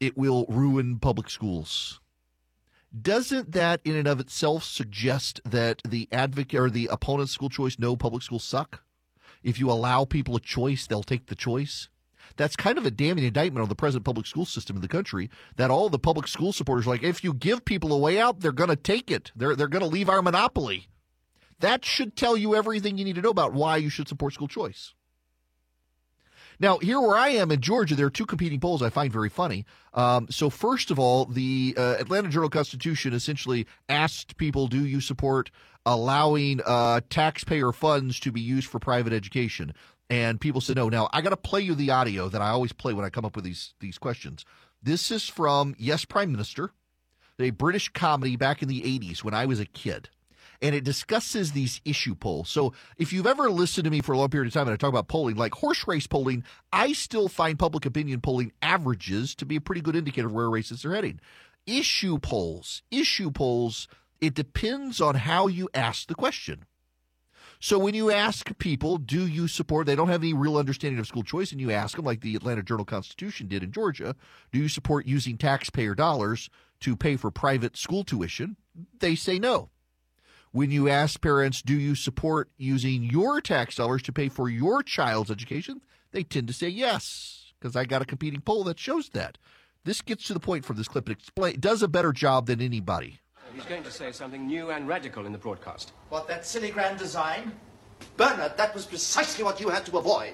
it 0.00 0.16
will 0.16 0.46
ruin 0.48 0.98
public 0.98 1.30
schools. 1.30 2.00
Doesn't 3.02 3.52
that 3.52 3.80
in 3.84 3.96
and 3.96 4.08
of 4.08 4.20
itself 4.20 4.64
suggest 4.64 5.40
that 5.44 5.82
the 5.86 6.08
advocate 6.10 6.58
or 6.58 6.70
the 6.70 6.88
opponent's 6.90 7.32
school 7.32 7.50
choice 7.50 7.78
know 7.78 7.96
public 7.96 8.22
schools 8.22 8.44
suck? 8.44 8.82
If 9.42 9.60
you 9.60 9.70
allow 9.70 10.04
people 10.04 10.36
a 10.36 10.40
choice, 10.40 10.86
they'll 10.86 11.02
take 11.02 11.26
the 11.26 11.34
choice. 11.34 11.88
That's 12.36 12.56
kind 12.56 12.78
of 12.78 12.86
a 12.86 12.90
damning 12.90 13.24
indictment 13.24 13.62
on 13.62 13.68
the 13.68 13.74
present 13.74 14.04
public 14.04 14.26
school 14.26 14.44
system 14.44 14.76
in 14.76 14.82
the 14.82 14.88
country. 14.88 15.30
That 15.56 15.70
all 15.70 15.88
the 15.88 15.98
public 15.98 16.28
school 16.28 16.52
supporters 16.52 16.86
are 16.86 16.90
like, 16.90 17.02
if 17.02 17.22
you 17.24 17.34
give 17.34 17.64
people 17.64 17.92
a 17.92 17.98
way 17.98 18.18
out, 18.18 18.40
they're 18.40 18.52
going 18.52 18.70
to 18.70 18.76
take 18.76 19.10
it. 19.10 19.32
They're 19.34 19.56
they're 19.56 19.68
going 19.68 19.84
to 19.84 19.88
leave 19.88 20.08
our 20.08 20.22
monopoly. 20.22 20.88
That 21.60 21.84
should 21.84 22.16
tell 22.16 22.36
you 22.36 22.54
everything 22.54 22.98
you 22.98 23.04
need 23.04 23.16
to 23.16 23.22
know 23.22 23.30
about 23.30 23.52
why 23.52 23.76
you 23.78 23.90
should 23.90 24.08
support 24.08 24.34
school 24.34 24.48
choice. 24.48 24.94
Now, 26.60 26.78
here 26.78 27.00
where 27.00 27.16
I 27.16 27.28
am 27.30 27.52
in 27.52 27.60
Georgia, 27.60 27.94
there 27.94 28.06
are 28.06 28.10
two 28.10 28.26
competing 28.26 28.58
polls 28.58 28.82
I 28.82 28.90
find 28.90 29.12
very 29.12 29.28
funny. 29.28 29.64
Um, 29.94 30.26
so, 30.28 30.50
first 30.50 30.90
of 30.90 30.98
all, 30.98 31.24
the 31.24 31.74
uh, 31.76 31.96
Atlanta 32.00 32.28
Journal 32.28 32.50
Constitution 32.50 33.12
essentially 33.12 33.66
asked 33.88 34.36
people, 34.36 34.66
do 34.66 34.84
you 34.84 35.00
support 35.00 35.52
allowing 35.86 36.60
uh, 36.66 37.00
taxpayer 37.10 37.72
funds 37.72 38.18
to 38.20 38.32
be 38.32 38.40
used 38.40 38.66
for 38.68 38.80
private 38.80 39.12
education? 39.12 39.72
And 40.10 40.40
people 40.40 40.60
said 40.60 40.76
no. 40.76 40.88
Now, 40.88 41.08
I 41.12 41.20
got 41.20 41.30
to 41.30 41.36
play 41.36 41.60
you 41.60 41.76
the 41.76 41.90
audio 41.90 42.28
that 42.28 42.42
I 42.42 42.48
always 42.48 42.72
play 42.72 42.92
when 42.92 43.04
I 43.04 43.10
come 43.10 43.24
up 43.24 43.36
with 43.36 43.44
these, 43.44 43.74
these 43.78 43.98
questions. 43.98 44.44
This 44.82 45.10
is 45.12 45.28
from 45.28 45.76
Yes, 45.78 46.04
Prime 46.04 46.32
Minister, 46.32 46.72
a 47.38 47.50
British 47.50 47.88
comedy 47.90 48.34
back 48.34 48.62
in 48.62 48.68
the 48.68 48.80
80s 48.82 49.22
when 49.22 49.34
I 49.34 49.46
was 49.46 49.60
a 49.60 49.66
kid 49.66 50.08
and 50.60 50.74
it 50.74 50.84
discusses 50.84 51.52
these 51.52 51.80
issue 51.84 52.14
polls. 52.14 52.48
So 52.48 52.72
if 52.96 53.12
you've 53.12 53.26
ever 53.26 53.50
listened 53.50 53.84
to 53.84 53.90
me 53.90 54.00
for 54.00 54.12
a 54.12 54.18
long 54.18 54.28
period 54.28 54.48
of 54.48 54.54
time 54.54 54.66
and 54.66 54.74
I 54.74 54.76
talk 54.76 54.90
about 54.90 55.08
polling, 55.08 55.36
like 55.36 55.54
horse 55.54 55.86
race 55.86 56.06
polling, 56.06 56.44
I 56.72 56.92
still 56.92 57.28
find 57.28 57.58
public 57.58 57.86
opinion 57.86 58.20
polling 58.20 58.52
averages 58.60 59.34
to 59.36 59.46
be 59.46 59.56
a 59.56 59.60
pretty 59.60 59.80
good 59.80 59.96
indicator 59.96 60.26
of 60.26 60.34
where 60.34 60.50
races 60.50 60.84
are 60.84 60.94
heading. 60.94 61.20
Issue 61.66 62.18
polls, 62.18 62.82
issue 62.90 63.30
polls, 63.30 63.88
it 64.20 64.34
depends 64.34 65.00
on 65.00 65.14
how 65.14 65.46
you 65.46 65.68
ask 65.74 66.08
the 66.08 66.14
question. 66.14 66.64
So 67.60 67.78
when 67.78 67.94
you 67.94 68.10
ask 68.10 68.56
people, 68.58 68.98
do 68.98 69.26
you 69.26 69.48
support, 69.48 69.86
they 69.86 69.96
don't 69.96 70.08
have 70.08 70.22
any 70.22 70.32
real 70.32 70.56
understanding 70.56 71.00
of 71.00 71.08
school 71.08 71.24
choice, 71.24 71.50
and 71.50 71.60
you 71.60 71.72
ask 71.72 71.96
them, 71.96 72.04
like 72.04 72.20
the 72.20 72.36
Atlanta 72.36 72.62
Journal 72.62 72.84
Constitution 72.84 73.48
did 73.48 73.64
in 73.64 73.72
Georgia, 73.72 74.14
do 74.52 74.60
you 74.60 74.68
support 74.68 75.06
using 75.06 75.36
taxpayer 75.36 75.94
dollars 75.94 76.50
to 76.80 76.96
pay 76.96 77.16
for 77.16 77.32
private 77.32 77.76
school 77.76 78.04
tuition? 78.04 78.56
They 79.00 79.16
say 79.16 79.40
no. 79.40 79.70
When 80.52 80.70
you 80.70 80.88
ask 80.88 81.20
parents, 81.20 81.60
do 81.60 81.78
you 81.78 81.94
support 81.94 82.48
using 82.56 83.02
your 83.02 83.42
tax 83.42 83.74
dollars 83.74 84.02
to 84.04 84.12
pay 84.12 84.30
for 84.30 84.48
your 84.48 84.82
child's 84.82 85.30
education? 85.30 85.82
They 86.12 86.22
tend 86.22 86.48
to 86.48 86.54
say 86.54 86.68
yes, 86.68 87.52
because 87.60 87.76
I 87.76 87.84
got 87.84 88.00
a 88.00 88.06
competing 88.06 88.40
poll 88.40 88.64
that 88.64 88.78
shows 88.78 89.10
that. 89.10 89.36
This 89.84 90.00
gets 90.00 90.24
to 90.28 90.32
the 90.32 90.40
point 90.40 90.64
from 90.64 90.76
this 90.76 90.88
clip. 90.88 91.10
It 91.10 91.18
explain, 91.18 91.60
does 91.60 91.82
a 91.82 91.88
better 91.88 92.14
job 92.14 92.46
than 92.46 92.62
anybody. 92.62 93.20
He's 93.54 93.66
going 93.66 93.82
to 93.82 93.90
say 93.90 94.10
something 94.10 94.46
new 94.46 94.70
and 94.70 94.88
radical 94.88 95.26
in 95.26 95.32
the 95.32 95.38
broadcast. 95.38 95.92
What, 96.08 96.28
that 96.28 96.46
silly 96.46 96.70
grand 96.70 96.98
design? 96.98 97.52
Bernard, 98.16 98.56
that 98.56 98.74
was 98.74 98.86
precisely 98.86 99.44
what 99.44 99.60
you 99.60 99.68
had 99.68 99.84
to 99.84 99.98
avoid. 99.98 100.32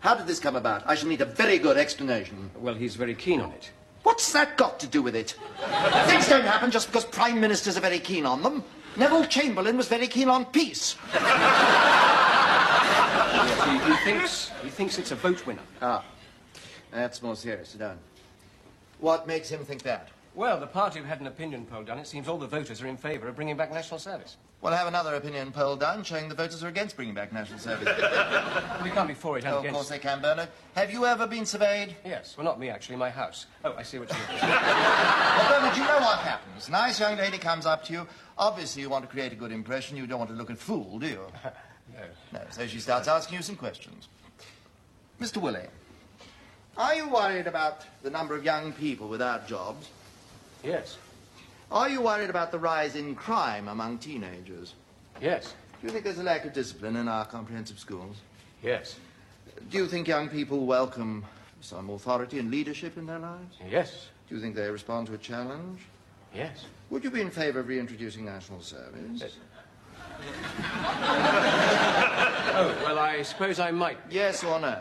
How 0.00 0.14
did 0.14 0.26
this 0.26 0.38
come 0.38 0.56
about? 0.56 0.82
I 0.86 0.96
shall 0.96 1.08
need 1.08 1.22
a 1.22 1.26
very 1.26 1.58
good 1.58 1.78
explanation. 1.78 2.50
Well, 2.58 2.74
he's 2.74 2.96
very 2.96 3.14
keen 3.14 3.40
on 3.40 3.52
it. 3.52 3.70
What's 4.02 4.32
that 4.34 4.58
got 4.58 4.78
to 4.80 4.86
do 4.86 5.02
with 5.02 5.16
it? 5.16 5.34
Things 6.06 6.28
don't 6.28 6.44
happen 6.44 6.70
just 6.70 6.88
because 6.88 7.06
prime 7.06 7.40
ministers 7.40 7.78
are 7.78 7.80
very 7.80 7.98
keen 7.98 8.26
on 8.26 8.42
them. 8.42 8.62
Neville 8.96 9.26
Chamberlain 9.26 9.76
was 9.76 9.88
very 9.88 10.08
keen 10.08 10.28
on 10.28 10.46
peace. 10.46 10.96
He, 13.64 13.78
he 13.78 13.96
thinks 14.04 14.50
he 14.62 14.70
thinks 14.70 14.98
it's 14.98 15.10
a 15.10 15.16
vote 15.16 15.44
winner. 15.46 15.62
Ah, 15.82 16.04
that's 16.90 17.22
more 17.22 17.36
serious. 17.36 17.70
Sit 17.70 17.80
down. 17.80 17.98
What 19.00 19.26
makes 19.26 19.48
him 19.48 19.64
think 19.64 19.82
that? 19.82 20.08
Well, 20.36 20.60
the 20.60 20.66
party 20.66 20.98
have 20.98 21.08
had 21.08 21.20
an 21.22 21.28
opinion 21.28 21.64
poll 21.64 21.82
done. 21.82 21.98
It 21.98 22.06
seems 22.06 22.28
all 22.28 22.36
the 22.36 22.46
voters 22.46 22.82
are 22.82 22.86
in 22.86 22.98
favour 22.98 23.26
of 23.26 23.36
bringing 23.36 23.56
back 23.56 23.72
national 23.72 23.98
service. 23.98 24.36
We'll 24.60 24.74
have 24.74 24.86
another 24.86 25.14
opinion 25.14 25.50
poll 25.50 25.76
done 25.76 26.04
showing 26.04 26.28
the 26.28 26.34
voters 26.34 26.62
are 26.62 26.68
against 26.68 26.94
bringing 26.94 27.14
back 27.14 27.32
national 27.32 27.58
service. 27.58 27.88
We 28.84 28.90
can't 28.90 29.08
be 29.08 29.14
for 29.14 29.38
it 29.38 29.44
and 29.44 29.54
oh, 29.54 29.64
of 29.64 29.72
course 29.72 29.88
they 29.88 29.98
can, 29.98 30.20
Bernard. 30.20 30.50
Have 30.74 30.92
you 30.92 31.06
ever 31.06 31.26
been 31.26 31.46
surveyed? 31.46 31.96
Yes, 32.04 32.36
well, 32.36 32.44
not 32.44 32.60
me 32.60 32.68
actually, 32.68 32.96
my 32.96 33.08
house. 33.08 33.46
Oh, 33.64 33.74
I 33.78 33.82
see 33.82 33.98
what 33.98 34.10
you 34.10 34.16
mean. 34.16 34.26
Well, 34.42 35.48
Bernard, 35.48 35.76
you 35.76 35.84
know 35.84 35.98
what 36.00 36.18
happens. 36.18 36.68
Nice 36.68 37.00
young 37.00 37.16
lady 37.16 37.38
comes 37.38 37.64
up 37.64 37.84
to 37.84 37.94
you. 37.94 38.06
Obviously, 38.36 38.82
you 38.82 38.90
want 38.90 39.04
to 39.04 39.10
create 39.10 39.32
a 39.32 39.36
good 39.36 39.52
impression. 39.52 39.96
You 39.96 40.06
don't 40.06 40.18
want 40.18 40.30
to 40.30 40.36
look 40.36 40.50
a 40.50 40.54
fool, 40.54 40.98
do 40.98 41.06
you? 41.06 41.20
no. 41.94 42.00
No, 42.34 42.40
so 42.50 42.66
she 42.66 42.78
starts 42.78 43.08
asking 43.08 43.38
you 43.38 43.42
some 43.42 43.56
questions. 43.56 44.08
Mr. 45.18 45.38
Woolley, 45.38 45.66
are 46.76 46.94
you 46.94 47.08
worried 47.08 47.46
about 47.46 47.86
the 48.02 48.10
number 48.10 48.36
of 48.36 48.44
young 48.44 48.74
people 48.74 49.08
without 49.08 49.48
jobs? 49.48 49.88
Yes. 50.66 50.98
Are 51.70 51.88
you 51.88 52.02
worried 52.02 52.28
about 52.28 52.50
the 52.50 52.58
rise 52.58 52.96
in 52.96 53.14
crime 53.14 53.68
among 53.68 53.98
teenagers? 53.98 54.74
Yes. 55.22 55.54
Do 55.80 55.86
you 55.86 55.92
think 55.92 56.04
there's 56.04 56.18
a 56.18 56.24
lack 56.24 56.44
of 56.44 56.52
discipline 56.52 56.96
in 56.96 57.06
our 57.06 57.24
comprehensive 57.24 57.78
schools? 57.78 58.16
Yes. 58.62 58.96
Do 59.70 59.78
you 59.78 59.86
think 59.86 60.08
young 60.08 60.28
people 60.28 60.66
welcome 60.66 61.24
some 61.60 61.88
authority 61.90 62.40
and 62.40 62.50
leadership 62.50 62.96
in 62.96 63.06
their 63.06 63.20
lives? 63.20 63.56
Yes. 63.70 64.08
Do 64.28 64.34
you 64.34 64.40
think 64.40 64.56
they 64.56 64.68
respond 64.68 65.06
to 65.06 65.14
a 65.14 65.18
challenge? 65.18 65.80
Yes. 66.34 66.66
Would 66.90 67.04
you 67.04 67.10
be 67.10 67.20
in 67.20 67.30
favor 67.30 67.60
of 67.60 67.68
reintroducing 67.68 68.24
national 68.24 68.60
service? 68.60 69.00
Yes. 69.14 69.36
Uh, 70.18 70.18
oh, 72.54 72.82
well, 72.84 72.98
I 72.98 73.22
suppose 73.22 73.60
I 73.60 73.70
might. 73.70 73.98
Yes 74.10 74.42
or 74.42 74.58
no? 74.58 74.80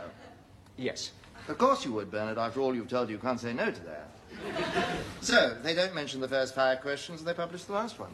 Yes. 0.77 1.11
Of 1.47 1.59
course 1.59 1.85
you 1.85 1.93
would, 1.93 2.09
Bernard. 2.09 2.39
After 2.39 2.59
all 2.59 2.73
you've 2.73 2.89
told 2.89 3.09
you, 3.09 3.15
you 3.15 3.21
can't 3.21 3.39
say 3.39 3.53
no 3.53 3.69
to 3.69 3.85
that. 3.85 4.14
So, 5.21 5.57
they 5.63 5.73
don't 5.73 5.95
mention 5.95 6.21
the 6.21 6.27
first 6.27 6.55
five 6.55 6.81
questions, 6.81 7.19
and 7.19 7.27
they 7.27 7.33
publish 7.33 7.63
the 7.63 7.73
last 7.73 7.99
one. 7.99 8.11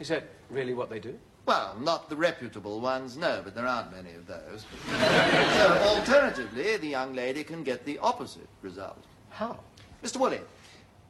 Is 0.00 0.08
that 0.08 0.24
really 0.50 0.74
what 0.74 0.90
they 0.90 0.98
do? 0.98 1.18
Well, 1.46 1.76
not 1.80 2.08
the 2.08 2.16
reputable 2.16 2.80
ones, 2.80 3.16
no, 3.16 3.42
but 3.44 3.54
there 3.54 3.66
aren't 3.66 3.92
many 3.92 4.14
of 4.14 4.26
those. 4.26 4.64
so, 4.88 5.96
alternatively, 5.98 6.76
the 6.78 6.88
young 6.88 7.14
lady 7.14 7.44
can 7.44 7.62
get 7.62 7.84
the 7.84 7.98
opposite 7.98 8.48
result. 8.62 9.04
How? 9.30 9.58
Mr. 10.02 10.16
Woolley, 10.16 10.40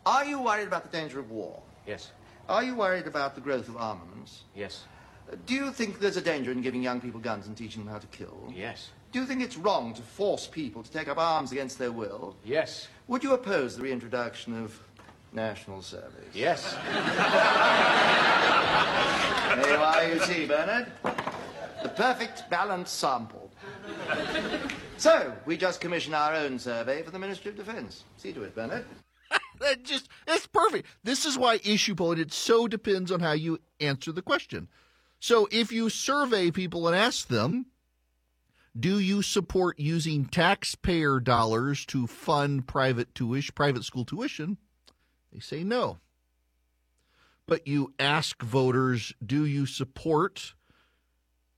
are 0.04 0.24
you 0.24 0.40
worried 0.40 0.66
about 0.66 0.82
the 0.82 0.96
danger 0.96 1.20
of 1.20 1.30
war? 1.30 1.62
Yes. 1.86 2.10
Are 2.48 2.62
you 2.62 2.74
worried 2.74 3.06
about 3.06 3.34
the 3.34 3.40
growth 3.40 3.68
of 3.68 3.76
armaments? 3.76 4.42
Yes. 4.54 4.84
Do 5.46 5.54
you 5.54 5.72
think 5.72 6.00
there's 6.00 6.16
a 6.16 6.22
danger 6.22 6.52
in 6.52 6.60
giving 6.60 6.82
young 6.82 7.00
people 7.00 7.20
guns 7.20 7.46
and 7.46 7.56
teaching 7.56 7.84
them 7.84 7.92
how 7.92 7.98
to 7.98 8.06
kill? 8.08 8.52
Yes. 8.54 8.90
Do 9.14 9.20
you 9.20 9.26
think 9.26 9.42
it's 9.42 9.56
wrong 9.56 9.94
to 9.94 10.02
force 10.02 10.48
people 10.48 10.82
to 10.82 10.90
take 10.90 11.06
up 11.06 11.18
arms 11.18 11.52
against 11.52 11.78
their 11.78 11.92
will? 11.92 12.34
Yes. 12.44 12.88
Would 13.06 13.22
you 13.22 13.32
oppose 13.34 13.76
the 13.76 13.82
reintroduction 13.84 14.60
of 14.60 14.76
national 15.32 15.82
service? 15.82 16.34
Yes. 16.34 16.74
There 19.54 19.72
you 19.72 19.76
are, 19.76 20.04
you 20.08 20.18
see, 20.18 20.46
Bernard. 20.46 20.90
The 21.84 21.90
perfect 21.90 22.50
balanced 22.50 22.98
sample. 22.98 23.52
So, 24.96 25.32
we 25.46 25.56
just 25.56 25.80
commissioned 25.80 26.16
our 26.16 26.34
own 26.34 26.58
survey 26.58 27.04
for 27.04 27.12
the 27.12 27.20
Ministry 27.20 27.52
of 27.52 27.56
Defense. 27.56 28.02
See 28.16 28.32
to 28.32 28.42
it, 28.42 28.56
Bernard. 28.56 28.84
That 29.60 29.84
just 29.84 30.08
it's 30.26 30.48
perfect. 30.48 30.88
This 31.04 31.24
is 31.24 31.38
why 31.38 31.60
issue 31.62 31.94
polling 31.94 32.18
it 32.18 32.32
so 32.32 32.66
depends 32.66 33.12
on 33.12 33.20
how 33.20 33.32
you 33.32 33.60
answer 33.78 34.10
the 34.10 34.22
question. 34.22 34.66
So 35.20 35.46
if 35.52 35.70
you 35.70 35.88
survey 35.88 36.50
people 36.50 36.88
and 36.88 36.96
ask 36.96 37.28
them, 37.28 37.66
do 38.78 38.98
you 38.98 39.22
support 39.22 39.78
using 39.78 40.24
taxpayer 40.24 41.20
dollars 41.20 41.84
to 41.86 42.06
fund 42.06 42.66
private 42.66 43.14
tuition, 43.14 43.52
private 43.54 43.84
school 43.84 44.04
tuition? 44.04 44.58
They 45.32 45.40
say 45.40 45.62
no. 45.64 45.98
but 47.46 47.66
you 47.66 47.92
ask 47.98 48.42
voters, 48.42 49.12
do 49.24 49.44
you 49.44 49.66
support 49.66 50.54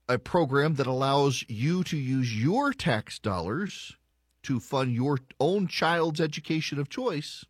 a 0.08 0.18
program 0.18 0.74
that 0.74 0.86
allows 0.86 1.44
you 1.48 1.84
to 1.84 1.96
use 1.96 2.40
your 2.40 2.72
tax 2.72 3.18
dollars 3.18 3.96
to 4.42 4.60
fund 4.60 4.92
your 4.92 5.18
own 5.40 5.66
child's 5.68 6.20
education 6.20 6.78
of 6.78 6.88
choice? 6.88 7.44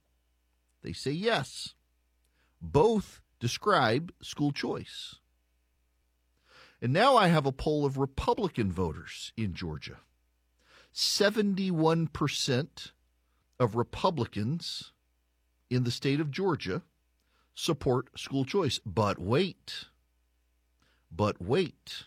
They 0.82 0.92
say 0.92 1.10
yes. 1.12 1.74
Both 2.60 3.20
describe 3.40 4.12
school 4.22 4.52
choice. 4.52 5.16
And 6.80 6.92
now 6.92 7.16
I 7.16 7.28
have 7.28 7.46
a 7.46 7.52
poll 7.52 7.84
of 7.84 7.96
Republican 7.98 8.70
voters 8.70 9.32
in 9.36 9.54
Georgia. 9.54 9.98
71% 10.94 12.90
of 13.58 13.76
Republicans 13.76 14.92
in 15.70 15.84
the 15.84 15.90
state 15.90 16.20
of 16.20 16.30
Georgia 16.30 16.82
support 17.54 18.08
school 18.18 18.44
choice. 18.44 18.78
But 18.84 19.18
wait. 19.18 19.86
But 21.10 21.40
wait. 21.40 22.04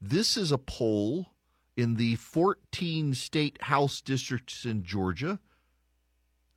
This 0.00 0.36
is 0.36 0.52
a 0.52 0.58
poll 0.58 1.28
in 1.76 1.94
the 1.96 2.16
14 2.16 3.14
state 3.14 3.62
House 3.62 4.00
districts 4.00 4.64
in 4.64 4.82
Georgia 4.84 5.38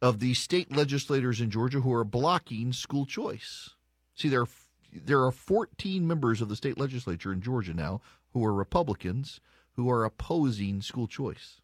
of 0.01 0.19
the 0.19 0.33
state 0.33 0.75
legislators 0.75 1.41
in 1.41 1.49
Georgia 1.49 1.81
who 1.81 1.93
are 1.93 2.03
blocking 2.03 2.71
school 2.71 3.05
choice. 3.05 3.71
See, 4.15 4.29
there 4.29 4.41
are, 4.41 4.47
there 4.93 5.23
are 5.23 5.31
14 5.31 6.07
members 6.07 6.41
of 6.41 6.49
the 6.49 6.55
state 6.55 6.77
legislature 6.77 7.33
in 7.33 7.41
Georgia 7.41 7.73
now 7.73 8.01
who 8.33 8.43
are 8.43 8.53
Republicans 8.53 9.39
who 9.73 9.89
are 9.89 10.03
opposing 10.03 10.81
school 10.81 11.07
choice. 11.07 11.61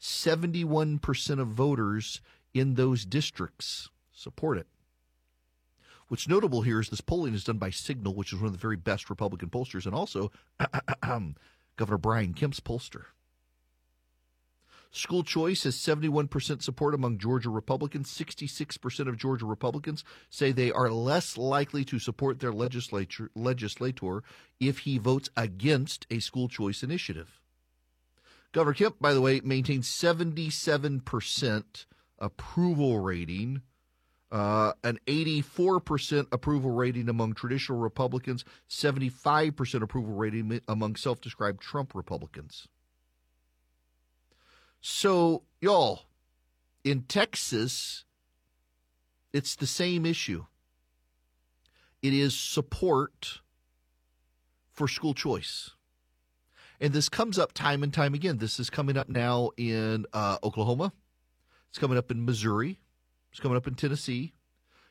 71% 0.00 1.40
of 1.40 1.48
voters 1.48 2.20
in 2.52 2.74
those 2.74 3.04
districts 3.04 3.88
support 4.12 4.58
it. 4.58 4.66
What's 6.08 6.28
notable 6.28 6.62
here 6.62 6.80
is 6.80 6.88
this 6.88 7.00
polling 7.00 7.34
is 7.34 7.44
done 7.44 7.58
by 7.58 7.70
Cygnal, 7.70 8.14
which 8.14 8.32
is 8.32 8.38
one 8.38 8.46
of 8.46 8.52
the 8.52 8.58
very 8.58 8.76
best 8.76 9.10
Republican 9.10 9.48
pollsters, 9.50 9.86
and 9.86 9.94
also 9.94 10.30
Governor 11.76 11.98
Brian 11.98 12.32
Kemp's 12.32 12.60
pollster. 12.60 13.06
School 14.96 15.24
choice 15.24 15.64
has 15.64 15.76
71% 15.76 16.62
support 16.62 16.94
among 16.94 17.18
Georgia 17.18 17.50
Republicans. 17.50 18.10
66% 18.10 19.08
of 19.08 19.18
Georgia 19.18 19.44
Republicans 19.44 20.04
say 20.30 20.52
they 20.52 20.72
are 20.72 20.90
less 20.90 21.36
likely 21.36 21.84
to 21.84 21.98
support 21.98 22.40
their 22.40 22.50
legislature, 22.50 23.30
legislator 23.34 24.22
if 24.58 24.78
he 24.80 24.96
votes 24.96 25.28
against 25.36 26.06
a 26.10 26.18
school 26.18 26.48
choice 26.48 26.82
initiative. 26.82 27.42
Governor 28.52 28.72
Kemp, 28.72 28.96
by 28.98 29.12
the 29.12 29.20
way, 29.20 29.42
maintains 29.44 29.86
77% 29.86 31.84
approval 32.18 33.00
rating, 33.00 33.60
uh, 34.32 34.72
an 34.82 34.98
84% 35.06 36.26
approval 36.32 36.70
rating 36.70 37.10
among 37.10 37.34
traditional 37.34 37.78
Republicans, 37.78 38.46
75% 38.70 39.82
approval 39.82 40.14
rating 40.14 40.58
among 40.66 40.96
self 40.96 41.20
described 41.20 41.60
Trump 41.60 41.94
Republicans. 41.94 42.66
So, 44.88 45.42
y'all, 45.60 46.02
in 46.84 47.02
Texas, 47.02 48.04
it's 49.32 49.56
the 49.56 49.66
same 49.66 50.06
issue. 50.06 50.44
It 52.02 52.14
is 52.14 52.38
support 52.38 53.40
for 54.70 54.86
school 54.86 55.12
choice. 55.12 55.70
And 56.80 56.92
this 56.92 57.08
comes 57.08 57.36
up 57.36 57.52
time 57.52 57.82
and 57.82 57.92
time 57.92 58.14
again. 58.14 58.38
This 58.38 58.60
is 58.60 58.70
coming 58.70 58.96
up 58.96 59.08
now 59.08 59.50
in 59.56 60.06
uh, 60.12 60.38
Oklahoma. 60.44 60.92
It's 61.68 61.80
coming 61.80 61.98
up 61.98 62.12
in 62.12 62.24
Missouri. 62.24 62.78
It's 63.32 63.40
coming 63.40 63.56
up 63.56 63.66
in 63.66 63.74
Tennessee. 63.74 64.34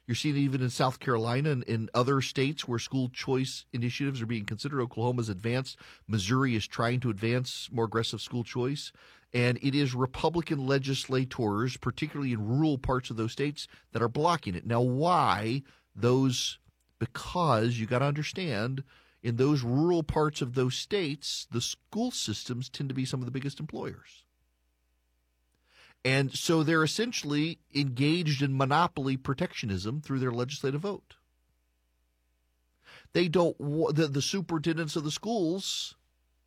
You're 0.07 0.15
seeing 0.15 0.35
it 0.35 0.39
even 0.39 0.61
in 0.61 0.69
South 0.69 0.99
Carolina 0.99 1.51
and 1.51 1.63
in 1.63 1.89
other 1.93 2.21
states 2.21 2.67
where 2.67 2.77
school 2.77 3.09
choice 3.09 3.65
initiatives 3.73 4.21
are 4.21 4.27
being 4.27 4.45
considered. 4.45 4.81
Oklahoma's 4.81 5.29
advanced. 5.29 5.79
Missouri 6.07 6.55
is 6.55 6.67
trying 6.67 6.99
to 6.99 7.09
advance 7.09 7.69
more 7.71 7.85
aggressive 7.85 8.21
school 8.21 8.43
choice. 8.43 8.91
And 9.33 9.57
it 9.61 9.73
is 9.73 9.95
Republican 9.95 10.65
legislators, 10.67 11.77
particularly 11.77 12.33
in 12.33 12.47
rural 12.47 12.77
parts 12.77 13.09
of 13.09 13.17
those 13.17 13.31
states, 13.31 13.67
that 13.91 14.01
are 14.01 14.07
blocking 14.07 14.55
it. 14.55 14.65
Now, 14.65 14.81
why 14.81 15.63
those? 15.95 16.59
Because 16.99 17.77
you 17.77 17.85
got 17.87 17.99
to 17.99 18.05
understand 18.05 18.83
in 19.21 19.35
those 19.35 19.63
rural 19.63 20.03
parts 20.03 20.41
of 20.41 20.53
those 20.53 20.75
states, 20.75 21.47
the 21.51 21.59
school 21.59 22.11
systems 22.11 22.69
tend 22.69 22.89
to 22.89 22.95
be 22.95 23.05
some 23.05 23.21
of 23.21 23.25
the 23.25 23.31
biggest 23.31 23.59
employers. 23.59 24.23
And 26.05 26.31
so 26.31 26.61
they're 26.61 26.83
essentially 26.83 27.57
engaged 27.73 28.43
in 28.43 28.55
monopoly 28.55 29.17
protectionism 29.17 30.01
through 30.01 30.19
their 30.19 30.31
legislative 30.31 30.81
vote. 30.81 31.15
They 33.13 33.27
don't, 33.27 33.57
the, 33.57 34.07
the 34.07 34.21
superintendents 34.21 34.95
of 34.95 35.03
the 35.03 35.09
schools 35.09 35.95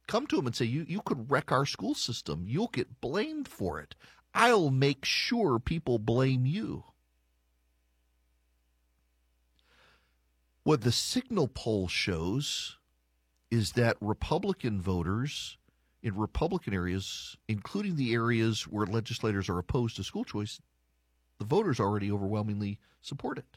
come 0.06 0.28
to 0.28 0.36
them 0.36 0.46
and 0.46 0.54
say, 0.54 0.64
you, 0.64 0.84
you 0.86 1.00
could 1.00 1.28
wreck 1.28 1.50
our 1.50 1.66
school 1.66 1.94
system. 1.94 2.44
You'll 2.46 2.68
get 2.68 3.00
blamed 3.00 3.48
for 3.48 3.80
it. 3.80 3.96
I'll 4.32 4.70
make 4.70 5.04
sure 5.04 5.58
people 5.58 5.98
blame 5.98 6.46
you. 6.46 6.84
What 10.62 10.82
the 10.82 10.90
Cygnal 10.90 11.52
poll 11.52 11.88
shows 11.88 12.76
is 13.50 13.72
that 13.72 13.96
Republican 14.00 14.80
voters 14.80 15.58
in 16.02 16.16
Republican 16.16 16.74
areas, 16.74 17.36
including 17.48 17.96
the 17.96 18.12
areas 18.12 18.62
where 18.62 18.86
legislators 18.86 19.48
are 19.48 19.58
opposed 19.58 19.96
to 19.96 20.04
school 20.04 20.24
choice, 20.24 20.60
the 21.38 21.44
voters 21.44 21.80
already 21.80 22.10
overwhelmingly 22.10 22.78
support 23.00 23.38
it. 23.38 23.56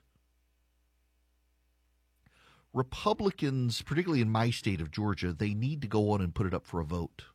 Republicans, 2.74 3.82
particularly 3.82 4.22
in 4.22 4.30
my 4.30 4.50
state 4.50 4.82
of 4.82 4.92
Georgia, 4.92 5.34
they 5.34 5.54
need 5.54 5.82
to 5.82 5.88
go 5.88 6.12
on 6.12 6.22
and 6.22 6.34
put 6.34 6.48
it 6.48 6.54
up 6.54 6.66
for 6.66 6.80
a 6.80 6.86
vote 6.86 7.26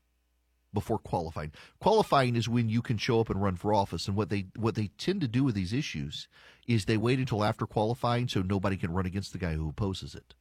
before 0.72 0.98
qualifying. 0.98 1.52
Qualifying 1.78 2.36
is 2.36 2.48
when 2.48 2.68
you 2.68 2.82
can 2.82 2.96
show 2.96 3.20
up 3.20 3.30
and 3.30 3.42
run 3.42 3.56
for 3.56 3.74
office. 3.74 4.08
And 4.08 4.16
what 4.16 4.30
they 4.30 4.46
what 4.56 4.74
they 4.74 4.88
tend 4.98 5.20
to 5.20 5.28
do 5.28 5.44
with 5.44 5.54
these 5.54 5.72
issues 5.72 6.26
is 6.66 6.84
they 6.84 6.96
wait 6.96 7.18
until 7.18 7.44
after 7.44 7.66
qualifying 7.66 8.28
so 8.28 8.40
nobody 8.40 8.76
can 8.76 8.92
run 8.92 9.06
against 9.06 9.32
the 9.32 9.38
guy 9.38 9.54
who 9.54 9.68
opposes 9.68 10.14
it. 10.14 10.34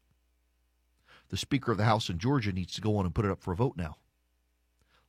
The 1.30 1.38
Speaker 1.38 1.71
of 1.71 1.78
the 1.78 1.86
House 1.86 2.10
in 2.10 2.17
Georgia 2.17 2.51
needs 2.51 2.73
to 2.73 2.82
go 2.82 2.97
on 2.97 3.06
and 3.06 3.13
put 3.13 3.25
it 3.25 3.32
up 3.32 3.41
for 3.41 3.51
a 3.51 3.56
vote 3.56 3.75
now 3.75 3.97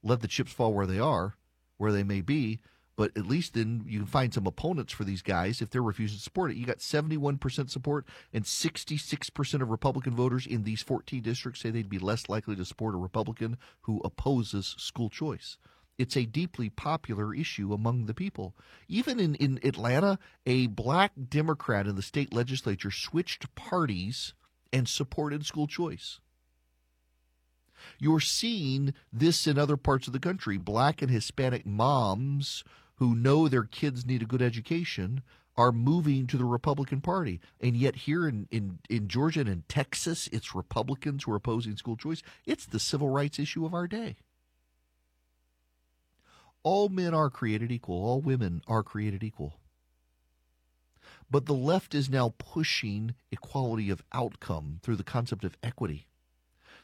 let 0.02 0.20
the 0.20 0.28
chips 0.28 0.52
fall 0.52 0.72
where 0.72 0.86
they 0.86 0.98
are, 0.98 1.36
where 1.76 1.92
they 1.92 2.02
may 2.02 2.20
be. 2.20 2.60
But 2.96 3.14
at 3.14 3.26
least 3.26 3.52
then 3.52 3.84
you 3.86 3.98
can 4.00 4.06
find 4.06 4.32
some 4.32 4.46
opponents 4.46 4.92
for 4.92 5.04
these 5.04 5.20
guys 5.20 5.60
if 5.60 5.68
they're 5.68 5.82
refusing 5.82 6.16
to 6.16 6.22
support 6.22 6.50
it. 6.50 6.56
You 6.56 6.64
got 6.64 6.78
71% 6.78 7.70
support, 7.70 8.06
and 8.32 8.44
66% 8.44 9.62
of 9.62 9.68
Republican 9.68 10.16
voters 10.16 10.46
in 10.46 10.64
these 10.64 10.82
14 10.82 11.20
districts 11.20 11.60
say 11.60 11.70
they'd 11.70 11.90
be 11.90 11.98
less 11.98 12.30
likely 12.30 12.56
to 12.56 12.64
support 12.64 12.94
a 12.94 12.98
Republican 12.98 13.58
who 13.82 14.00
opposes 14.02 14.74
school 14.78 15.10
choice. 15.10 15.58
It's 15.98 16.16
a 16.16 16.24
deeply 16.24 16.70
popular 16.70 17.34
issue 17.34 17.72
among 17.72 18.06
the 18.06 18.14
people. 18.14 18.54
Even 18.88 19.18
in, 19.18 19.34
in 19.36 19.60
Atlanta, 19.62 20.18
a 20.44 20.66
black 20.66 21.12
Democrat 21.28 21.86
in 21.86 21.96
the 21.96 22.02
state 22.02 22.32
legislature 22.32 22.90
switched 22.90 23.54
parties 23.54 24.34
and 24.72 24.88
supported 24.88 25.46
school 25.46 25.66
choice. 25.66 26.20
You're 27.98 28.20
seeing 28.20 28.94
this 29.12 29.46
in 29.46 29.58
other 29.58 29.76
parts 29.76 30.06
of 30.06 30.12
the 30.12 30.18
country. 30.18 30.56
Black 30.56 31.02
and 31.02 31.10
Hispanic 31.10 31.66
moms 31.66 32.64
who 32.96 33.14
know 33.14 33.48
their 33.48 33.64
kids 33.64 34.06
need 34.06 34.22
a 34.22 34.26
good 34.26 34.42
education 34.42 35.22
are 35.56 35.72
moving 35.72 36.26
to 36.26 36.36
the 36.36 36.44
Republican 36.44 37.00
Party. 37.00 37.40
And 37.60 37.76
yet, 37.76 37.96
here 37.96 38.28
in, 38.28 38.46
in, 38.50 38.78
in 38.90 39.08
Georgia 39.08 39.40
and 39.40 39.48
in 39.48 39.64
Texas, 39.68 40.28
it's 40.32 40.54
Republicans 40.54 41.24
who 41.24 41.32
are 41.32 41.36
opposing 41.36 41.76
school 41.76 41.96
choice. 41.96 42.22
It's 42.44 42.66
the 42.66 42.78
civil 42.78 43.08
rights 43.08 43.38
issue 43.38 43.64
of 43.64 43.72
our 43.72 43.86
day. 43.86 44.16
All 46.62 46.88
men 46.88 47.14
are 47.14 47.30
created 47.30 47.70
equal, 47.70 48.04
all 48.04 48.20
women 48.20 48.60
are 48.66 48.82
created 48.82 49.22
equal. 49.22 49.54
But 51.30 51.46
the 51.46 51.54
left 51.54 51.94
is 51.94 52.10
now 52.10 52.34
pushing 52.38 53.14
equality 53.30 53.90
of 53.90 54.02
outcome 54.12 54.80
through 54.82 54.96
the 54.96 55.04
concept 55.04 55.44
of 55.44 55.56
equity. 55.62 56.06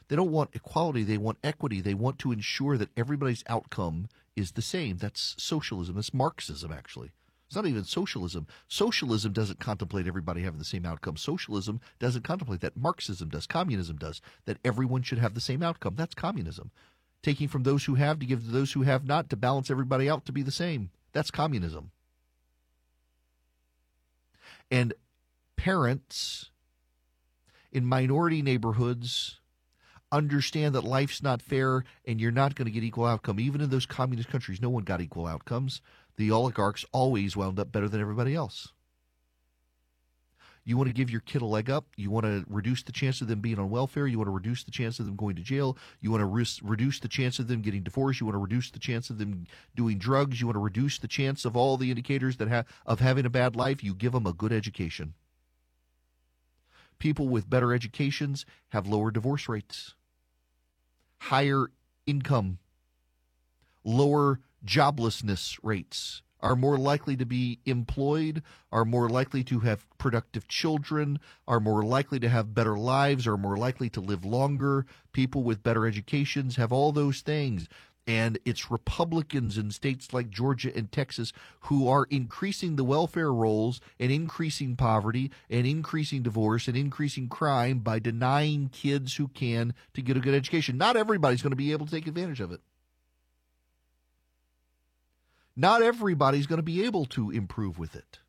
They 0.07 0.15
don't 0.15 0.31
want 0.31 0.51
equality, 0.53 1.03
they 1.03 1.17
want 1.17 1.37
equity. 1.43 1.81
They 1.81 1.93
want 1.93 2.19
to 2.19 2.31
ensure 2.31 2.77
that 2.77 2.89
everybody's 2.97 3.43
outcome 3.47 4.07
is 4.35 4.51
the 4.51 4.61
same. 4.61 4.97
That's 4.97 5.35
socialism. 5.37 5.95
That's 5.95 6.13
Marxism, 6.13 6.71
actually. 6.71 7.11
It's 7.47 7.55
not 7.55 7.67
even 7.67 7.83
socialism. 7.83 8.47
Socialism 8.67 9.31
doesn't 9.31 9.59
contemplate 9.59 10.07
everybody 10.07 10.41
having 10.41 10.57
the 10.57 10.65
same 10.65 10.85
outcome. 10.85 11.17
Socialism 11.17 11.79
doesn't 11.99 12.23
contemplate 12.23 12.61
that. 12.61 12.75
Marxism 12.75 13.29
does. 13.29 13.45
Communism 13.45 13.97
does. 13.97 14.21
That 14.45 14.57
everyone 14.65 15.03
should 15.03 15.19
have 15.19 15.35
the 15.35 15.41
same 15.41 15.61
outcome. 15.61 15.93
That's 15.95 16.15
communism. 16.15 16.71
Taking 17.21 17.47
from 17.47 17.63
those 17.63 17.85
who 17.85 17.95
have 17.95 18.19
to 18.19 18.25
give 18.25 18.43
to 18.43 18.51
those 18.51 18.71
who 18.71 18.81
have 18.81 19.05
not 19.05 19.29
to 19.29 19.35
balance 19.35 19.69
everybody 19.69 20.09
out 20.09 20.25
to 20.25 20.31
be 20.31 20.41
the 20.41 20.51
same. 20.51 20.89
That's 21.11 21.29
communism. 21.29 21.91
And 24.71 24.93
parents 25.55 26.49
in 27.71 27.85
minority 27.85 28.41
neighborhoods 28.41 29.39
understand 30.13 30.75
that 30.75 30.83
life's 30.83 31.21
not 31.21 31.41
fair 31.41 31.83
and 32.05 32.21
you're 32.21 32.31
not 32.31 32.55
going 32.55 32.67
to 32.67 32.71
get 32.71 32.83
equal 32.83 33.05
outcome. 33.05 33.39
Even 33.39 33.61
in 33.61 33.69
those 33.69 33.85
communist 33.85 34.29
countries, 34.29 34.61
no 34.61 34.69
one 34.69 34.83
got 34.83 35.01
equal 35.01 35.27
outcomes. 35.27 35.81
The 36.15 36.31
oligarchs 36.31 36.85
always 36.91 37.35
wound 37.35 37.59
up 37.59 37.71
better 37.71 37.89
than 37.89 37.99
everybody 37.99 38.35
else. 38.35 38.71
You 40.65 40.77
want 40.77 40.87
to 40.87 40.93
give 40.93 41.09
your 41.09 41.19
kid 41.19 41.41
a 41.41 41.45
leg 41.45 41.69
up. 41.69 41.87
You 41.97 42.09
want 42.09 42.25
to 42.25 42.45
reduce 42.47 42.83
the 42.83 42.93
chance 42.93 43.19
of 43.19 43.27
them 43.27 43.41
being 43.41 43.59
on 43.59 43.69
welfare. 43.69 44.07
You 44.07 44.17
want 44.17 44.27
to 44.27 44.33
reduce 44.33 44.63
the 44.63 44.71
chance 44.71 44.97
of 44.99 45.05
them 45.05 45.17
going 45.17 45.35
to 45.35 45.41
jail. 45.41 45.77
You 45.99 46.09
want 46.09 46.21
to 46.21 46.25
re- 46.25 46.45
reduce 46.61 47.01
the 47.01 47.09
chance 47.09 47.37
of 47.39 47.47
them 47.47 47.61
getting 47.61 47.83
divorced. 47.83 48.21
You 48.21 48.27
want 48.27 48.35
to 48.35 48.39
reduce 48.39 48.71
the 48.71 48.79
chance 48.79 49.09
of 49.09 49.17
them 49.17 49.45
doing 49.75 49.97
drugs. 49.97 50.39
You 50.39 50.47
want 50.47 50.55
to 50.55 50.61
reduce 50.61 50.99
the 50.99 51.09
chance 51.09 51.43
of 51.43 51.57
all 51.57 51.75
the 51.75 51.89
indicators 51.89 52.37
that 52.37 52.47
ha- 52.47 52.63
of 52.85 53.01
having 53.01 53.25
a 53.25 53.29
bad 53.29 53.57
life. 53.57 53.83
You 53.83 53.93
give 53.93 54.13
them 54.13 54.25
a 54.25 54.31
good 54.31 54.53
education. 54.53 55.15
People 56.97 57.27
with 57.27 57.49
better 57.49 57.73
educations 57.73 58.45
have 58.69 58.87
lower 58.87 59.11
divorce 59.11 59.49
rates, 59.49 59.95
higher 61.23 61.71
income, 62.05 62.59
lower 63.85 64.41
joblessness 64.65 65.57
rates, 65.63 66.21
are 66.41 66.57
more 66.57 66.77
likely 66.77 67.15
to 67.15 67.25
be 67.25 67.59
employed, 67.65 68.43
are 68.69 68.83
more 68.83 69.07
likely 69.07 69.41
to 69.45 69.61
have 69.61 69.87
productive 69.97 70.49
children, 70.49 71.17
are 71.47 71.61
more 71.61 71.81
likely 71.81 72.19
to 72.19 72.27
have 72.27 72.53
better 72.53 72.77
lives, 72.77 73.25
are 73.25 73.37
more 73.37 73.55
likely 73.55 73.89
to 73.89 74.01
live 74.01 74.25
longer. 74.25 74.85
People 75.13 75.43
with 75.43 75.63
better 75.63 75.87
educations 75.87 76.57
have 76.57 76.73
all 76.73 76.91
those 76.91 77.21
things. 77.21 77.69
And 78.05 78.37
it's 78.43 78.69
Republicans 78.69 79.57
in 79.57 79.71
states 79.71 80.11
like 80.11 80.29
Georgia 80.29 80.75
and 80.75 80.91
Texas 80.91 81.31
who 81.61 81.87
are 81.87 82.05
increasing 82.09 82.75
the 82.75 82.83
welfare 82.83 83.31
rolls 83.31 83.79
and 83.97 84.11
increasing 84.11 84.75
poverty 84.75 85.31
and 85.49 85.65
increasing 85.65 86.21
divorce 86.21 86.67
and 86.67 86.75
increasing 86.75 87.29
crime 87.29 87.79
by 87.79 87.99
denying 87.99 88.69
kids 88.69 89.15
who 89.15 89.29
can 89.29 89.73
to 89.93 90.01
get 90.01 90.17
a 90.17 90.19
good 90.19 90.33
education. 90.33 90.77
Not 90.77 90.97
everybody's 90.97 91.41
going 91.41 91.51
to 91.51 91.57
be 91.57 91.71
able 91.71 91.85
to 91.85 91.91
take 91.93 92.07
advantage 92.07 92.41
of 92.41 92.51
it. 92.51 92.59
Not 95.55 95.81
everybody's 95.81 96.47
going 96.47 96.57
to 96.57 96.63
be 96.63 96.83
able 96.83 97.05
to 97.05 97.31
improve 97.31 97.79
with 97.79 97.95
it. 97.95 98.19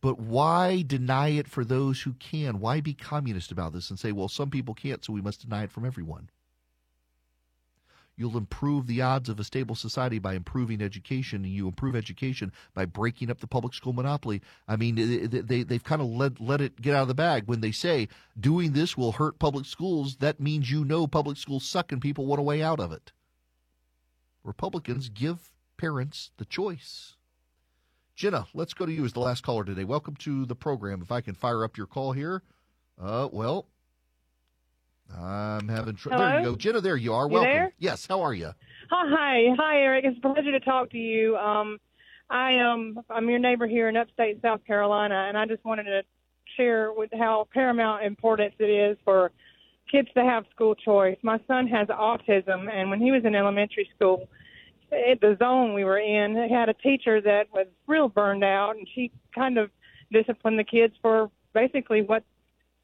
But 0.00 0.18
why 0.18 0.82
deny 0.86 1.28
it 1.28 1.46
for 1.46 1.62
those 1.64 2.02
who 2.02 2.14
can? 2.14 2.58
Why 2.58 2.80
be 2.80 2.94
communist 2.94 3.52
about 3.52 3.74
this 3.74 3.90
and 3.90 3.98
say, 3.98 4.12
well, 4.12 4.28
some 4.28 4.48
people 4.48 4.72
can't, 4.72 5.04
so 5.04 5.12
we 5.12 5.20
must 5.20 5.42
deny 5.42 5.64
it 5.64 5.72
from 5.72 5.84
everyone? 5.84 6.30
You'll 8.20 8.36
improve 8.36 8.86
the 8.86 9.00
odds 9.00 9.30
of 9.30 9.40
a 9.40 9.44
stable 9.44 9.74
society 9.74 10.18
by 10.18 10.34
improving 10.34 10.82
education, 10.82 11.42
and 11.42 11.54
you 11.54 11.66
improve 11.66 11.96
education 11.96 12.52
by 12.74 12.84
breaking 12.84 13.30
up 13.30 13.40
the 13.40 13.46
public 13.46 13.72
school 13.72 13.94
monopoly. 13.94 14.42
I 14.68 14.76
mean, 14.76 14.96
they, 14.96 15.62
they, 15.62 15.74
have 15.74 15.84
kind 15.84 16.02
of 16.02 16.08
let, 16.08 16.38
let 16.38 16.60
it 16.60 16.82
get 16.82 16.94
out 16.94 17.00
of 17.00 17.08
the 17.08 17.14
bag 17.14 17.44
when 17.46 17.62
they 17.62 17.72
say 17.72 18.08
doing 18.38 18.74
this 18.74 18.94
will 18.94 19.12
hurt 19.12 19.38
public 19.38 19.64
schools. 19.64 20.16
That 20.16 20.38
means 20.38 20.70
you 20.70 20.84
know 20.84 21.06
public 21.06 21.38
schools 21.38 21.64
suck 21.64 21.92
and 21.92 22.02
people 22.02 22.26
want 22.26 22.40
a 22.40 22.42
way 22.42 22.62
out 22.62 22.78
of 22.78 22.92
it. 22.92 23.10
Republicans 24.44 25.08
give 25.08 25.52
parents 25.78 26.30
the 26.36 26.44
choice. 26.44 27.16
Jenna, 28.14 28.48
let's 28.52 28.74
go 28.74 28.84
to 28.84 28.92
you 28.92 29.06
as 29.06 29.14
the 29.14 29.20
last 29.20 29.42
caller 29.42 29.64
today. 29.64 29.84
Welcome 29.84 30.16
to 30.16 30.44
the 30.44 30.54
program. 30.54 31.00
If 31.00 31.10
I 31.10 31.22
can 31.22 31.34
fire 31.34 31.64
up 31.64 31.78
your 31.78 31.86
call 31.86 32.12
here. 32.12 32.42
Uh, 33.00 33.30
well, 33.32 33.69
I'm 35.18 35.68
having 35.68 35.96
trouble. 35.96 36.18
There 36.18 36.38
you 36.38 36.44
go. 36.44 36.56
Jenna, 36.56 36.80
there 36.80 36.96
you 36.96 37.12
are. 37.12 37.26
You 37.26 37.34
Welcome. 37.34 37.52
There? 37.52 37.72
Yes, 37.78 38.06
how 38.06 38.20
are 38.22 38.34
you? 38.34 38.50
Hi, 38.90 39.54
hi, 39.56 39.80
Erick. 39.82 40.04
It's 40.04 40.18
a 40.18 40.20
pleasure 40.20 40.52
to 40.52 40.60
talk 40.60 40.90
to 40.90 40.98
you. 40.98 41.36
Um, 41.36 41.78
I 42.28 42.52
am 42.52 42.98
um, 42.98 43.04
I'm 43.10 43.28
your 43.28 43.38
neighbor 43.38 43.66
here 43.66 43.88
in 43.88 43.96
upstate 43.96 44.40
South 44.42 44.64
Carolina, 44.64 45.26
and 45.28 45.36
I 45.36 45.46
just 45.46 45.64
wanted 45.64 45.84
to 45.84 46.02
share 46.56 46.92
with 46.92 47.10
how 47.16 47.48
paramount 47.52 48.04
importance 48.04 48.54
it 48.58 48.64
is 48.64 48.96
for 49.04 49.32
kids 49.90 50.08
to 50.14 50.22
have 50.22 50.44
school 50.54 50.74
choice. 50.74 51.16
My 51.22 51.40
son 51.48 51.66
has 51.68 51.88
autism, 51.88 52.72
and 52.72 52.90
when 52.90 53.00
he 53.00 53.10
was 53.10 53.24
in 53.24 53.34
elementary 53.34 53.88
school, 53.96 54.28
at 54.92 55.20
the 55.20 55.36
zone 55.38 55.74
we 55.74 55.84
were 55.84 55.98
in, 55.98 56.36
had 56.48 56.68
a 56.68 56.74
teacher 56.74 57.20
that 57.20 57.46
was 57.52 57.66
real 57.86 58.08
burned 58.08 58.44
out, 58.44 58.76
and 58.76 58.86
she 58.94 59.10
kind 59.34 59.58
of 59.58 59.70
disciplined 60.12 60.58
the 60.58 60.64
kids 60.64 60.94
for 61.02 61.30
basically 61.52 62.02
what 62.02 62.24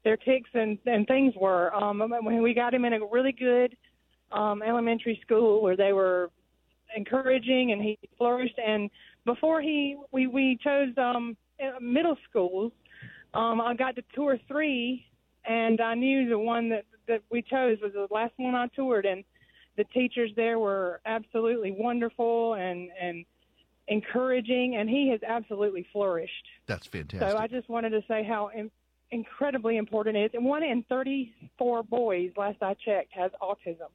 their 0.07 0.15
tics 0.15 0.49
and, 0.53 0.77
and 0.85 1.05
things 1.05 1.33
were. 1.35 1.75
Um, 1.75 1.99
when 1.99 2.41
we 2.41 2.53
got 2.53 2.73
him 2.73 2.85
in 2.85 2.93
a 2.93 3.05
really 3.11 3.33
good 3.33 3.75
um, 4.31 4.63
elementary 4.63 5.19
school 5.21 5.61
where 5.61 5.75
they 5.75 5.91
were 5.91 6.31
encouraging 6.95 7.73
and 7.73 7.81
he 7.81 7.99
flourished, 8.17 8.57
and 8.57 8.89
before 9.25 9.61
he 9.61 9.97
we 10.13 10.27
we 10.27 10.57
chose 10.63 10.93
um, 10.97 11.35
middle 11.81 12.15
schools, 12.29 12.71
um, 13.33 13.59
I 13.59 13.73
got 13.73 13.97
to 13.97 14.03
tour 14.15 14.39
three, 14.47 15.05
and 15.43 15.81
I 15.81 15.93
knew 15.95 16.29
the 16.29 16.39
one 16.39 16.69
that 16.69 16.85
that 17.09 17.21
we 17.29 17.41
chose 17.41 17.77
was 17.81 17.91
the 17.91 18.07
last 18.09 18.31
one 18.37 18.55
I 18.55 18.67
toured, 18.67 19.05
and 19.05 19.25
the 19.75 19.83
teachers 19.83 20.31
there 20.37 20.57
were 20.57 21.01
absolutely 21.05 21.71
wonderful 21.71 22.53
and 22.53 22.89
and 22.97 23.25
encouraging, 23.89 24.77
and 24.77 24.89
he 24.89 25.09
has 25.09 25.19
absolutely 25.27 25.85
flourished. 25.91 26.47
That's 26.65 26.87
fantastic. 26.87 27.29
So 27.29 27.37
I 27.37 27.47
just 27.47 27.67
wanted 27.67 27.89
to 27.89 28.03
say 28.07 28.23
how 28.23 28.51
incredibly 29.11 29.77
important 29.77 30.17
is, 30.17 30.31
And 30.33 30.45
one 30.45 30.63
in 30.63 30.83
34 30.83 31.83
boys, 31.83 32.31
last 32.37 32.57
I 32.61 32.73
checked, 32.73 33.13
has 33.13 33.31
autism. 33.41 33.89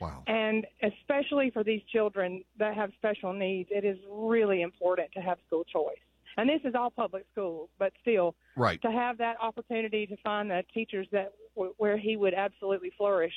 Wow. 0.00 0.22
And 0.26 0.66
especially 0.82 1.50
for 1.50 1.64
these 1.64 1.80
children 1.90 2.44
that 2.58 2.74
have 2.74 2.90
special 2.98 3.32
needs, 3.32 3.70
it 3.72 3.84
is 3.84 3.98
really 4.10 4.62
important 4.62 5.10
to 5.12 5.20
have 5.20 5.38
school 5.46 5.64
choice. 5.64 5.96
And 6.36 6.48
this 6.48 6.60
is 6.64 6.74
all 6.74 6.90
public 6.90 7.24
schools, 7.32 7.70
but 7.78 7.92
still, 8.02 8.34
right. 8.56 8.80
to 8.82 8.90
have 8.90 9.16
that 9.18 9.36
opportunity 9.40 10.06
to 10.06 10.16
find 10.18 10.50
the 10.50 10.62
teachers 10.74 11.06
that 11.12 11.32
where 11.54 11.96
he 11.96 12.16
would 12.16 12.34
absolutely 12.34 12.92
flourish. 12.98 13.32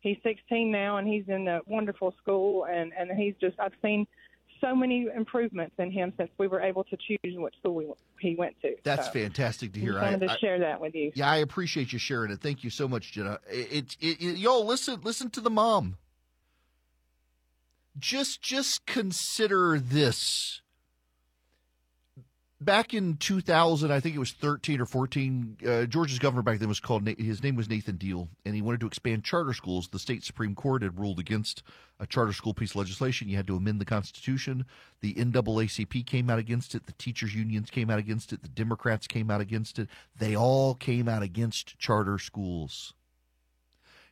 He's 0.00 0.16
16 0.22 0.70
now, 0.70 0.96
and 0.96 1.06
he's 1.06 1.24
in 1.28 1.46
a 1.46 1.60
wonderful 1.66 2.14
school, 2.22 2.64
and 2.64 2.92
and 2.98 3.10
he's 3.18 3.34
just 3.38 3.58
I've 3.60 3.72
seen 3.82 4.06
so 4.60 4.74
many 4.74 5.08
improvements 5.14 5.74
in 5.78 5.90
him 5.90 6.12
since 6.16 6.30
we 6.38 6.48
were 6.48 6.60
able 6.60 6.84
to 6.84 6.96
choose 6.96 7.36
what 7.36 7.54
school 7.56 7.74
we, 7.74 7.86
he 8.20 8.34
went 8.34 8.54
to. 8.62 8.74
That's 8.82 9.06
so, 9.06 9.12
fantastic 9.12 9.72
to 9.72 9.80
hear. 9.80 9.98
I 9.98 10.10
wanted 10.12 10.28
to 10.28 10.38
share 10.38 10.58
that 10.60 10.80
with 10.80 10.94
you. 10.94 11.12
Yeah, 11.14 11.30
I 11.30 11.36
appreciate 11.36 11.92
you 11.92 11.98
sharing 11.98 12.30
it. 12.30 12.40
Thank 12.40 12.64
you 12.64 12.70
so 12.70 12.88
much, 12.88 13.12
Jenna. 13.12 13.38
It, 13.50 13.96
it, 14.00 14.16
it, 14.20 14.36
yo, 14.38 14.60
listen, 14.60 15.00
listen 15.02 15.30
to 15.30 15.40
the 15.40 15.50
mom. 15.50 15.96
Just, 17.98 18.42
just 18.42 18.86
consider 18.86 19.78
this 19.78 20.60
back 22.60 22.92
in 22.92 23.16
2000, 23.16 23.92
I 23.92 24.00
think 24.00 24.16
it 24.16 24.18
was 24.18 24.32
13 24.32 24.80
or 24.80 24.86
14, 24.86 25.56
uh, 25.66 25.84
Georgia's 25.84 26.18
governor 26.18 26.42
back 26.42 26.58
then 26.58 26.68
was 26.68 26.80
called, 26.80 27.06
his 27.06 27.42
name 27.42 27.56
was 27.56 27.68
Nathan 27.68 27.96
Deal, 27.96 28.28
and 28.44 28.54
he 28.54 28.62
wanted 28.62 28.80
to 28.80 28.86
expand 28.86 29.24
charter 29.24 29.52
schools. 29.52 29.88
The 29.88 29.98
state 29.98 30.24
Supreme 30.24 30.54
Court 30.54 30.82
had 30.82 30.98
ruled 30.98 31.18
against 31.18 31.62
a 32.00 32.06
charter 32.06 32.32
school 32.32 32.54
piece 32.54 32.70
of 32.70 32.76
legislation. 32.76 33.28
You 33.28 33.36
had 33.36 33.46
to 33.46 33.56
amend 33.56 33.80
the 33.80 33.84
Constitution. 33.84 34.64
The 35.00 35.14
NAACP 35.14 36.06
came 36.06 36.30
out 36.30 36.38
against 36.38 36.74
it. 36.74 36.86
The 36.86 36.92
teachers' 36.92 37.34
unions 37.34 37.70
came 37.70 37.90
out 37.90 37.98
against 37.98 38.32
it. 38.32 38.42
The 38.42 38.48
Democrats 38.48 39.06
came 39.06 39.30
out 39.30 39.40
against 39.40 39.78
it. 39.78 39.88
They 40.16 40.36
all 40.36 40.74
came 40.74 41.08
out 41.08 41.22
against 41.22 41.78
charter 41.78 42.18
schools. 42.18 42.92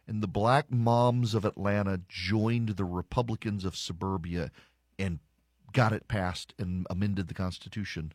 And 0.09 0.23
the 0.23 0.29
black 0.29 0.71
moms 0.71 1.35
of 1.35 1.45
Atlanta 1.45 2.01
joined 2.09 2.71
the 2.71 2.85
Republicans 2.85 3.65
of 3.65 3.77
suburbia 3.77 4.53
and 4.99 5.19
got 5.73 5.93
it 5.93 6.07
passed 6.07 6.55
and 6.59 6.87
amended 6.89 7.27
the 7.27 7.35
Constitution. 7.35 8.13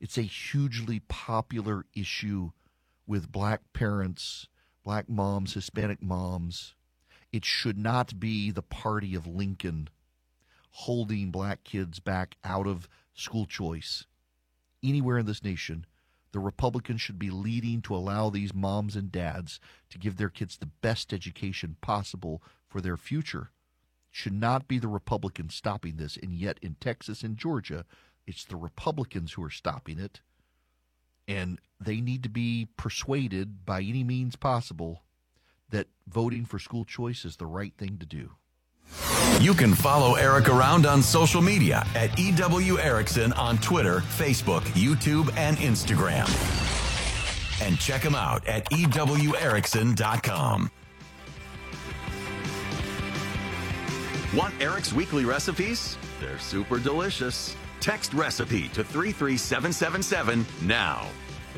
It's 0.00 0.18
a 0.18 0.22
hugely 0.22 1.00
popular 1.00 1.86
issue 1.94 2.50
with 3.06 3.32
black 3.32 3.72
parents, 3.72 4.48
black 4.82 5.08
moms, 5.08 5.54
Hispanic 5.54 6.02
moms. 6.02 6.74
It 7.32 7.44
should 7.44 7.78
not 7.78 8.20
be 8.20 8.50
the 8.50 8.62
party 8.62 9.14
of 9.14 9.26
Lincoln 9.26 9.88
holding 10.70 11.30
black 11.30 11.62
kids 11.62 12.00
back 12.00 12.36
out 12.42 12.66
of 12.66 12.88
school 13.14 13.46
choice. 13.46 14.06
Anywhere 14.82 15.18
in 15.18 15.26
this 15.26 15.44
nation, 15.44 15.86
the 16.32 16.40
Republicans 16.40 17.00
should 17.00 17.18
be 17.18 17.30
leading 17.30 17.80
to 17.82 17.94
allow 17.94 18.28
these 18.28 18.52
moms 18.52 18.96
and 18.96 19.12
dads 19.12 19.60
to 19.88 19.98
give 19.98 20.16
their 20.16 20.28
kids 20.28 20.56
the 20.56 20.66
best 20.66 21.12
education 21.12 21.76
possible 21.80 22.42
for 22.66 22.80
their 22.80 22.96
future. 22.96 23.52
Should 24.10 24.32
not 24.32 24.66
be 24.66 24.80
the 24.80 24.88
Republicans 24.88 25.54
stopping 25.54 25.96
this. 25.96 26.16
And 26.16 26.34
yet, 26.34 26.58
in 26.60 26.74
Texas 26.80 27.22
and 27.22 27.36
Georgia, 27.36 27.84
it's 28.26 28.44
the 28.44 28.56
Republicans 28.56 29.32
who 29.32 29.44
are 29.44 29.50
stopping 29.50 29.98
it. 29.98 30.20
And 31.26 31.58
they 31.80 32.00
need 32.00 32.22
to 32.24 32.28
be 32.28 32.68
persuaded 32.76 33.64
by 33.64 33.80
any 33.80 34.04
means 34.04 34.36
possible 34.36 35.02
that 35.70 35.86
voting 36.06 36.44
for 36.44 36.58
school 36.58 36.84
choice 36.84 37.24
is 37.24 37.36
the 37.36 37.46
right 37.46 37.72
thing 37.76 37.98
to 37.98 38.06
do. 38.06 38.32
You 39.40 39.54
can 39.54 39.74
follow 39.74 40.14
Erick 40.14 40.48
around 40.48 40.86
on 40.86 41.02
social 41.02 41.40
media 41.40 41.86
at 41.94 42.18
EW 42.18 42.78
Erickson 42.78 43.32
on 43.32 43.58
Twitter, 43.58 44.00
Facebook, 44.00 44.60
YouTube, 44.72 45.34
and 45.36 45.56
Instagram. 45.58 46.28
And 47.62 47.78
check 47.78 48.02
him 48.02 48.14
out 48.14 48.46
at 48.46 48.68
EWErickson.com. 48.70 50.70
Want 54.34 54.54
Erick's 54.60 54.92
weekly 54.92 55.24
recipes? 55.24 55.96
They're 56.20 56.38
super 56.38 56.78
delicious. 56.78 57.56
Text 57.84 58.14
recipe 58.14 58.68
to 58.68 58.82
33777 58.82 60.46
now. 60.62 61.06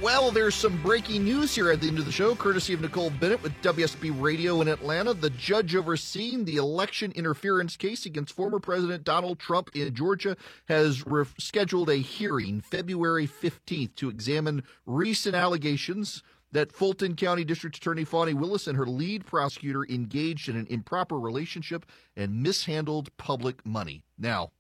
Well, 0.03 0.33
there's 0.33 0.57
some 0.57 0.83
breaking 0.83 1.23
news 1.23 1.55
here 1.55 1.71
at 1.71 1.81
the 1.81 1.87
end 1.87 2.01
of 2.01 2.05
the 2.05 2.11
show, 2.11 2.35
courtesy 2.35 2.75
of 2.75 2.81
Nicole 2.81 3.11
Bennett 3.11 3.45
with 3.45 3.53
WSB 3.63 4.13
Radio 4.21 4.61
in 4.61 4.67
Atlanta. 4.67 5.15
The 5.15 5.31
judge 5.31 5.77
overseeing 5.77 6.45
the 6.45 6.57
election 6.57 7.13
interference 7.13 7.77
case 7.77 8.07
against 8.07 8.35
former 8.35 8.59
President 8.59 9.05
Donald 9.05 9.39
Trump 9.39 9.71
in 9.77 9.95
Georgia 9.95 10.37
has 10.67 11.07
re- 11.07 11.27
scheduled 11.39 11.91
a 11.91 11.95
hearing 11.95 12.61
February 12.61 13.29
15th 13.29 13.95
to 13.95 14.09
examine 14.09 14.65
recent 14.85 15.37
allegations 15.37 16.25
that 16.51 16.73
Fulton 16.73 17.15
County 17.15 17.45
District 17.45 17.77
Attorney 17.77 18.03
Fani 18.03 18.35
Willis 18.35 18.67
and 18.67 18.77
her 18.77 18.87
lead 18.87 19.27
prosecutor 19.27 19.85
engaged 19.89 20.49
in 20.49 20.57
an 20.57 20.67
improper 20.71 21.21
relationship 21.21 21.87
and 22.17 22.43
mishandled 22.43 23.17
public 23.17 23.65
money. 23.65 24.03
Now, 24.19 24.51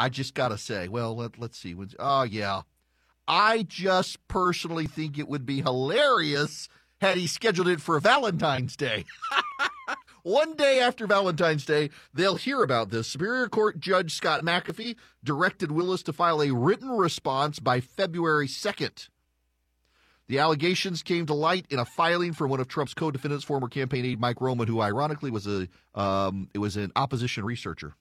I 0.00 0.08
just 0.08 0.32
got 0.32 0.48
to 0.48 0.56
say, 0.56 0.88
well, 0.88 1.14
let, 1.14 1.38
let's 1.38 1.58
see. 1.58 1.76
Oh, 1.98 2.22
yeah. 2.22 2.62
I 3.28 3.64
just 3.68 4.26
personally 4.28 4.86
think 4.86 5.18
it 5.18 5.28
would 5.28 5.44
be 5.44 5.60
hilarious 5.60 6.70
had 7.02 7.18
he 7.18 7.26
scheduled 7.26 7.68
it 7.68 7.82
for 7.82 8.00
Valentine's 8.00 8.76
Day. 8.76 9.04
One 10.22 10.54
day 10.54 10.80
after 10.80 11.06
Valentine's 11.06 11.66
Day, 11.66 11.90
they'll 12.14 12.36
hear 12.36 12.62
about 12.62 12.88
this. 12.88 13.08
Superior 13.08 13.46
Court 13.50 13.78
Judge 13.78 14.14
Scott 14.14 14.42
McAfee 14.42 14.96
directed 15.22 15.70
Willis 15.70 16.02
to 16.04 16.14
file 16.14 16.40
a 16.40 16.50
written 16.50 16.92
response 16.92 17.58
by 17.58 17.80
February 17.80 18.48
2nd. 18.48 19.10
The 20.28 20.38
allegations 20.38 21.02
came 21.02 21.26
to 21.26 21.34
light 21.34 21.66
in 21.68 21.78
a 21.78 21.84
filing 21.84 22.32
from 22.32 22.48
one 22.48 22.60
of 22.60 22.68
Trump's 22.68 22.94
co-defendants, 22.94 23.44
former 23.44 23.68
campaign 23.68 24.06
aide 24.06 24.18
Mike 24.18 24.40
Roman, 24.40 24.66
who 24.66 24.80
ironically 24.80 25.30
was 25.30 25.46
a 25.46 25.68
um, 25.94 26.48
it 26.54 26.58
was 26.58 26.78
an 26.78 26.90
opposition 26.96 27.44
researcher. 27.44 27.96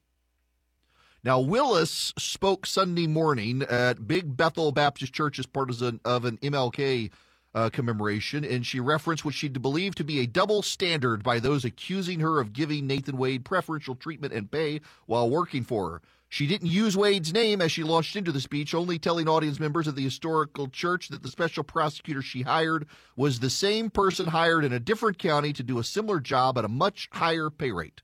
Now, 1.22 1.42
Willis 1.42 2.14
spoke 2.18 2.66
Sunday 2.66 3.06
morning 3.06 3.64
at 3.64 4.08
Big 4.08 4.38
Bethel 4.38 4.72
Baptist 4.72 5.12
Church 5.12 5.38
as 5.38 5.46
part 5.46 5.70
of 5.70 5.82
an, 5.82 6.00
of 6.06 6.24
an 6.24 6.38
MLK 6.38 7.12
uh, 7.54 7.70
commemoration, 7.72 8.46
and 8.46 8.66
she 8.66 8.80
referenced 8.80 9.26
what 9.26 9.34
she 9.34 9.50
believed 9.50 9.98
to 9.98 10.06
be 10.06 10.22
a 10.22 10.28
double 10.28 10.62
standard 10.62 11.22
by 11.22 11.40
those 11.40 11.66
accusing 11.66 12.22
her 12.22 12.40
of 12.40 12.54
giving 12.54 12.88
Nathan 12.88 13.18
Wade 13.18 13.44
preferential 13.44 13.96
treatment 13.96 14.32
and 14.34 14.50
pay 14.50 14.80
while 15.08 15.30
working 15.30 15.66
for 15.66 15.92
her. 15.92 16.02
She 16.30 16.48
didn't 16.48 16.70
use 16.70 16.96
Wade's 16.96 17.34
name 17.34 17.60
as 17.60 17.72
she 17.74 17.84
launched 17.84 18.16
into 18.16 18.32
the 18.32 18.40
speech, 18.40 18.74
only 18.74 18.98
telling 18.98 19.28
audience 19.28 19.60
members 19.60 19.88
of 19.88 19.96
the 19.96 20.04
historical 20.04 20.70
church 20.70 21.10
that 21.10 21.24
the 21.24 21.30
special 21.30 21.64
prosecutor 21.66 22.22
she 22.22 22.44
hired 22.44 22.86
was 23.18 23.40
the 23.40 23.50
same 23.50 23.90
person 23.90 24.28
hired 24.28 24.64
in 24.64 24.72
a 24.72 24.80
different 24.80 25.18
county 25.18 25.52
to 25.52 25.64
do 25.64 25.80
a 25.80 25.84
similar 25.84 26.22
job 26.22 26.58
at 26.58 26.66
a 26.66 26.70
much 26.70 27.10
higher 27.12 27.50
pay 27.50 27.72
rate. 27.72 28.04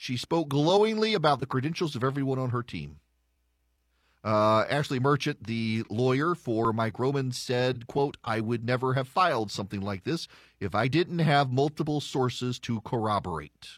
She 0.00 0.16
spoke 0.16 0.48
glowingly 0.48 1.12
about 1.12 1.40
the 1.40 1.46
credentials 1.46 1.96
of 1.96 2.04
everyone 2.04 2.38
on 2.38 2.50
her 2.50 2.62
team. 2.62 3.00
Uh, 4.22 4.64
Ashley 4.70 5.00
Merchant, 5.00 5.44
the 5.44 5.82
lawyer 5.90 6.36
for 6.36 6.72
Mike 6.72 7.00
Roman, 7.00 7.32
said, 7.32 7.88
quote, 7.88 8.16
I 8.22 8.38
would 8.38 8.64
never 8.64 8.94
have 8.94 9.08
filed 9.08 9.50
something 9.50 9.80
like 9.80 10.04
this 10.04 10.28
if 10.60 10.72
I 10.72 10.86
didn't 10.86 11.18
have 11.18 11.50
multiple 11.50 12.00
sources 12.00 12.60
to 12.60 12.80
corroborate. 12.82 13.70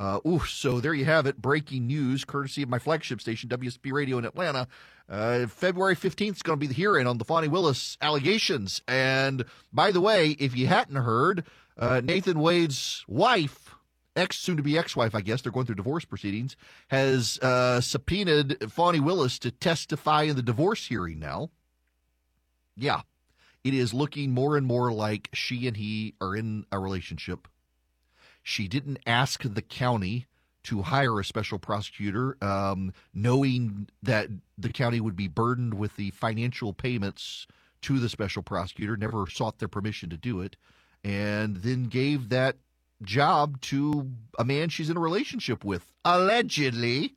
Uh, 0.00 0.18
ooh, 0.26 0.44
so 0.44 0.80
there 0.80 0.94
you 0.94 1.04
have 1.04 1.26
it. 1.26 1.40
Breaking 1.40 1.86
news, 1.86 2.24
courtesy 2.24 2.64
of 2.64 2.68
my 2.68 2.80
flagship 2.80 3.20
station, 3.20 3.48
WSB 3.48 3.92
Radio 3.92 4.18
in 4.18 4.24
Atlanta. 4.24 4.66
Uh, 5.08 5.46
February 5.46 5.94
15th 5.94 6.36
is 6.36 6.42
going 6.42 6.58
to 6.58 6.60
be 6.60 6.66
the 6.66 6.74
hearing 6.74 7.06
on 7.06 7.18
the 7.18 7.24
Fani 7.24 7.46
Willis 7.46 7.96
allegations. 8.02 8.82
And 8.88 9.44
by 9.72 9.92
the 9.92 10.00
way, 10.00 10.30
if 10.40 10.56
you 10.56 10.66
hadn't 10.66 10.96
heard, 10.96 11.44
uh, 11.78 12.00
Nathan 12.02 12.40
Wade's 12.40 13.04
wife 13.06 13.75
ex 14.16 14.38
soon 14.38 14.56
to 14.56 14.62
be 14.62 14.78
ex 14.78 14.96
wife, 14.96 15.14
I 15.14 15.20
guess, 15.20 15.42
they're 15.42 15.52
going 15.52 15.66
through 15.66 15.76
divorce 15.76 16.04
proceedings, 16.04 16.56
has 16.88 17.38
uh, 17.40 17.80
subpoenaed 17.80 18.70
Fani 18.72 19.00
Willis 19.00 19.38
to 19.40 19.50
testify 19.50 20.22
in 20.22 20.36
the 20.36 20.42
divorce 20.42 20.86
hearing 20.86 21.18
now. 21.18 21.50
Yeah, 22.76 23.02
it 23.64 23.74
is 23.74 23.94
looking 23.94 24.32
more 24.32 24.56
and 24.56 24.66
more 24.66 24.92
like 24.92 25.28
she 25.32 25.66
and 25.66 25.76
he 25.76 26.14
are 26.20 26.36
in 26.36 26.66
a 26.70 26.78
relationship. 26.78 27.48
She 28.42 28.68
didn't 28.68 28.98
ask 29.06 29.42
the 29.42 29.62
county 29.62 30.26
to 30.64 30.82
hire 30.82 31.20
a 31.20 31.24
special 31.24 31.58
prosecutor, 31.58 32.36
um, 32.42 32.92
knowing 33.14 33.88
that 34.02 34.28
the 34.58 34.68
county 34.68 35.00
would 35.00 35.16
be 35.16 35.28
burdened 35.28 35.74
with 35.74 35.94
the 35.96 36.10
financial 36.10 36.72
payments 36.72 37.46
to 37.82 37.98
the 37.98 38.08
special 38.08 38.42
prosecutor, 38.42 38.96
never 38.96 39.28
sought 39.28 39.58
their 39.58 39.68
permission 39.68 40.10
to 40.10 40.16
do 40.16 40.40
it, 40.40 40.56
and 41.04 41.58
then 41.58 41.84
gave 41.84 42.30
that 42.30 42.56
job 43.02 43.60
to 43.62 44.10
a 44.38 44.44
man 44.44 44.68
she's 44.68 44.90
in 44.90 44.96
a 44.96 45.00
relationship 45.00 45.64
with, 45.64 45.92
allegedly. 46.04 47.14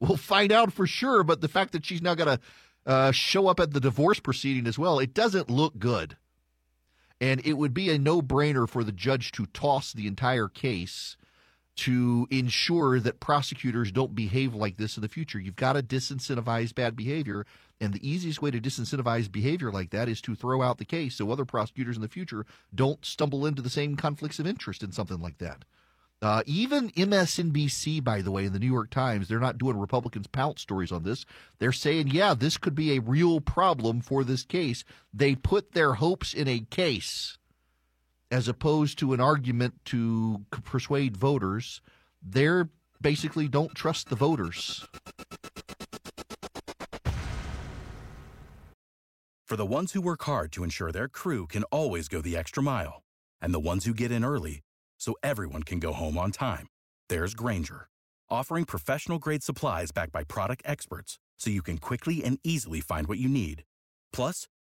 We'll 0.00 0.16
find 0.16 0.50
out 0.50 0.72
for 0.72 0.86
sure, 0.86 1.22
but 1.22 1.40
the 1.40 1.48
fact 1.48 1.72
that 1.72 1.84
she's 1.84 2.02
now 2.02 2.14
got 2.14 2.24
to 2.24 2.40
uh, 2.86 3.12
show 3.12 3.46
up 3.46 3.60
at 3.60 3.72
the 3.72 3.80
divorce 3.80 4.18
proceeding 4.18 4.66
as 4.66 4.78
well, 4.78 4.98
it 4.98 5.14
doesn't 5.14 5.48
look 5.48 5.78
good. 5.78 6.16
And 7.20 7.40
it 7.46 7.52
would 7.52 7.72
be 7.72 7.90
a 7.90 7.98
no 7.98 8.20
brainer 8.20 8.68
for 8.68 8.82
the 8.82 8.90
judge 8.90 9.30
to 9.32 9.46
toss 9.46 9.92
the 9.92 10.08
entire 10.08 10.48
case 10.48 11.16
to 11.74 12.26
ensure 12.30 13.00
that 13.00 13.20
prosecutors 13.20 13.90
don't 13.90 14.14
behave 14.14 14.54
like 14.54 14.76
this 14.76 14.96
in 14.96 15.02
the 15.02 15.08
future. 15.08 15.38
You've 15.38 15.56
got 15.56 15.72
to 15.72 15.82
disincentivize 15.82 16.74
bad 16.74 16.96
behavior. 16.96 17.46
And 17.80 17.92
the 17.92 18.08
easiest 18.08 18.42
way 18.42 18.50
to 18.50 18.60
disincentivize 18.60 19.32
behavior 19.32 19.72
like 19.72 19.90
that 19.90 20.08
is 20.08 20.20
to 20.22 20.34
throw 20.34 20.62
out 20.62 20.78
the 20.78 20.84
case 20.84 21.16
so 21.16 21.30
other 21.30 21.44
prosecutors 21.44 21.96
in 21.96 22.02
the 22.02 22.08
future 22.08 22.46
don't 22.74 23.04
stumble 23.04 23.46
into 23.46 23.62
the 23.62 23.70
same 23.70 23.96
conflicts 23.96 24.38
of 24.38 24.46
interest 24.46 24.82
in 24.82 24.92
something 24.92 25.20
like 25.20 25.38
that. 25.38 25.64
Uh, 26.20 26.42
even 26.46 26.90
MSNBC, 26.90 28.04
by 28.04 28.22
the 28.22 28.30
way, 28.30 28.44
in 28.44 28.52
the 28.52 28.60
New 28.60 28.70
York 28.70 28.90
Times, 28.90 29.26
they're 29.26 29.40
not 29.40 29.58
doing 29.58 29.76
Republicans 29.76 30.28
pout 30.28 30.60
stories 30.60 30.92
on 30.92 31.02
this. 31.02 31.26
They're 31.58 31.72
saying, 31.72 32.08
yeah, 32.08 32.34
this 32.34 32.58
could 32.58 32.76
be 32.76 32.92
a 32.92 33.00
real 33.00 33.40
problem 33.40 34.00
for 34.00 34.22
this 34.22 34.44
case. 34.44 34.84
They 35.12 35.34
put 35.34 35.72
their 35.72 35.94
hopes 35.94 36.32
in 36.32 36.46
a 36.46 36.60
case 36.60 37.38
as 38.32 38.48
opposed 38.48 38.98
to 38.98 39.12
an 39.12 39.20
argument 39.20 39.74
to 39.84 40.46
persuade 40.64 41.16
voters. 41.16 41.82
They're 42.22 42.70
basically 43.00 43.46
don't 43.46 43.74
trust 43.74 44.08
the 44.08 44.16
voters. 44.16 44.86
For 49.46 49.56
the 49.56 49.66
ones 49.66 49.92
who 49.92 50.00
work 50.00 50.22
hard 50.22 50.50
to 50.52 50.64
ensure 50.64 50.90
their 50.90 51.08
crew 51.08 51.46
can 51.46 51.64
always 51.64 52.08
go 52.08 52.22
the 52.22 52.38
extra 52.38 52.62
mile, 52.62 53.02
and 53.42 53.52
the 53.52 53.60
ones 53.60 53.84
who 53.84 53.92
get 53.92 54.10
in 54.10 54.24
early 54.24 54.60
so 54.98 55.14
everyone 55.22 55.62
can 55.62 55.78
go 55.78 55.92
home 55.92 56.16
on 56.16 56.30
time, 56.30 56.68
there's 57.10 57.34
Grainger, 57.34 57.88
offering 58.30 58.64
professional 58.64 59.18
grade 59.18 59.42
supplies 59.42 59.92
backed 59.92 60.12
by 60.12 60.24
product 60.24 60.62
experts 60.64 61.18
so 61.36 61.50
you 61.50 61.60
can 61.60 61.76
quickly 61.76 62.24
and 62.24 62.38
easily 62.42 62.80
find 62.80 63.08
what 63.08 63.18
you 63.18 63.28
need. 63.28 63.64
Plus, 64.10 64.48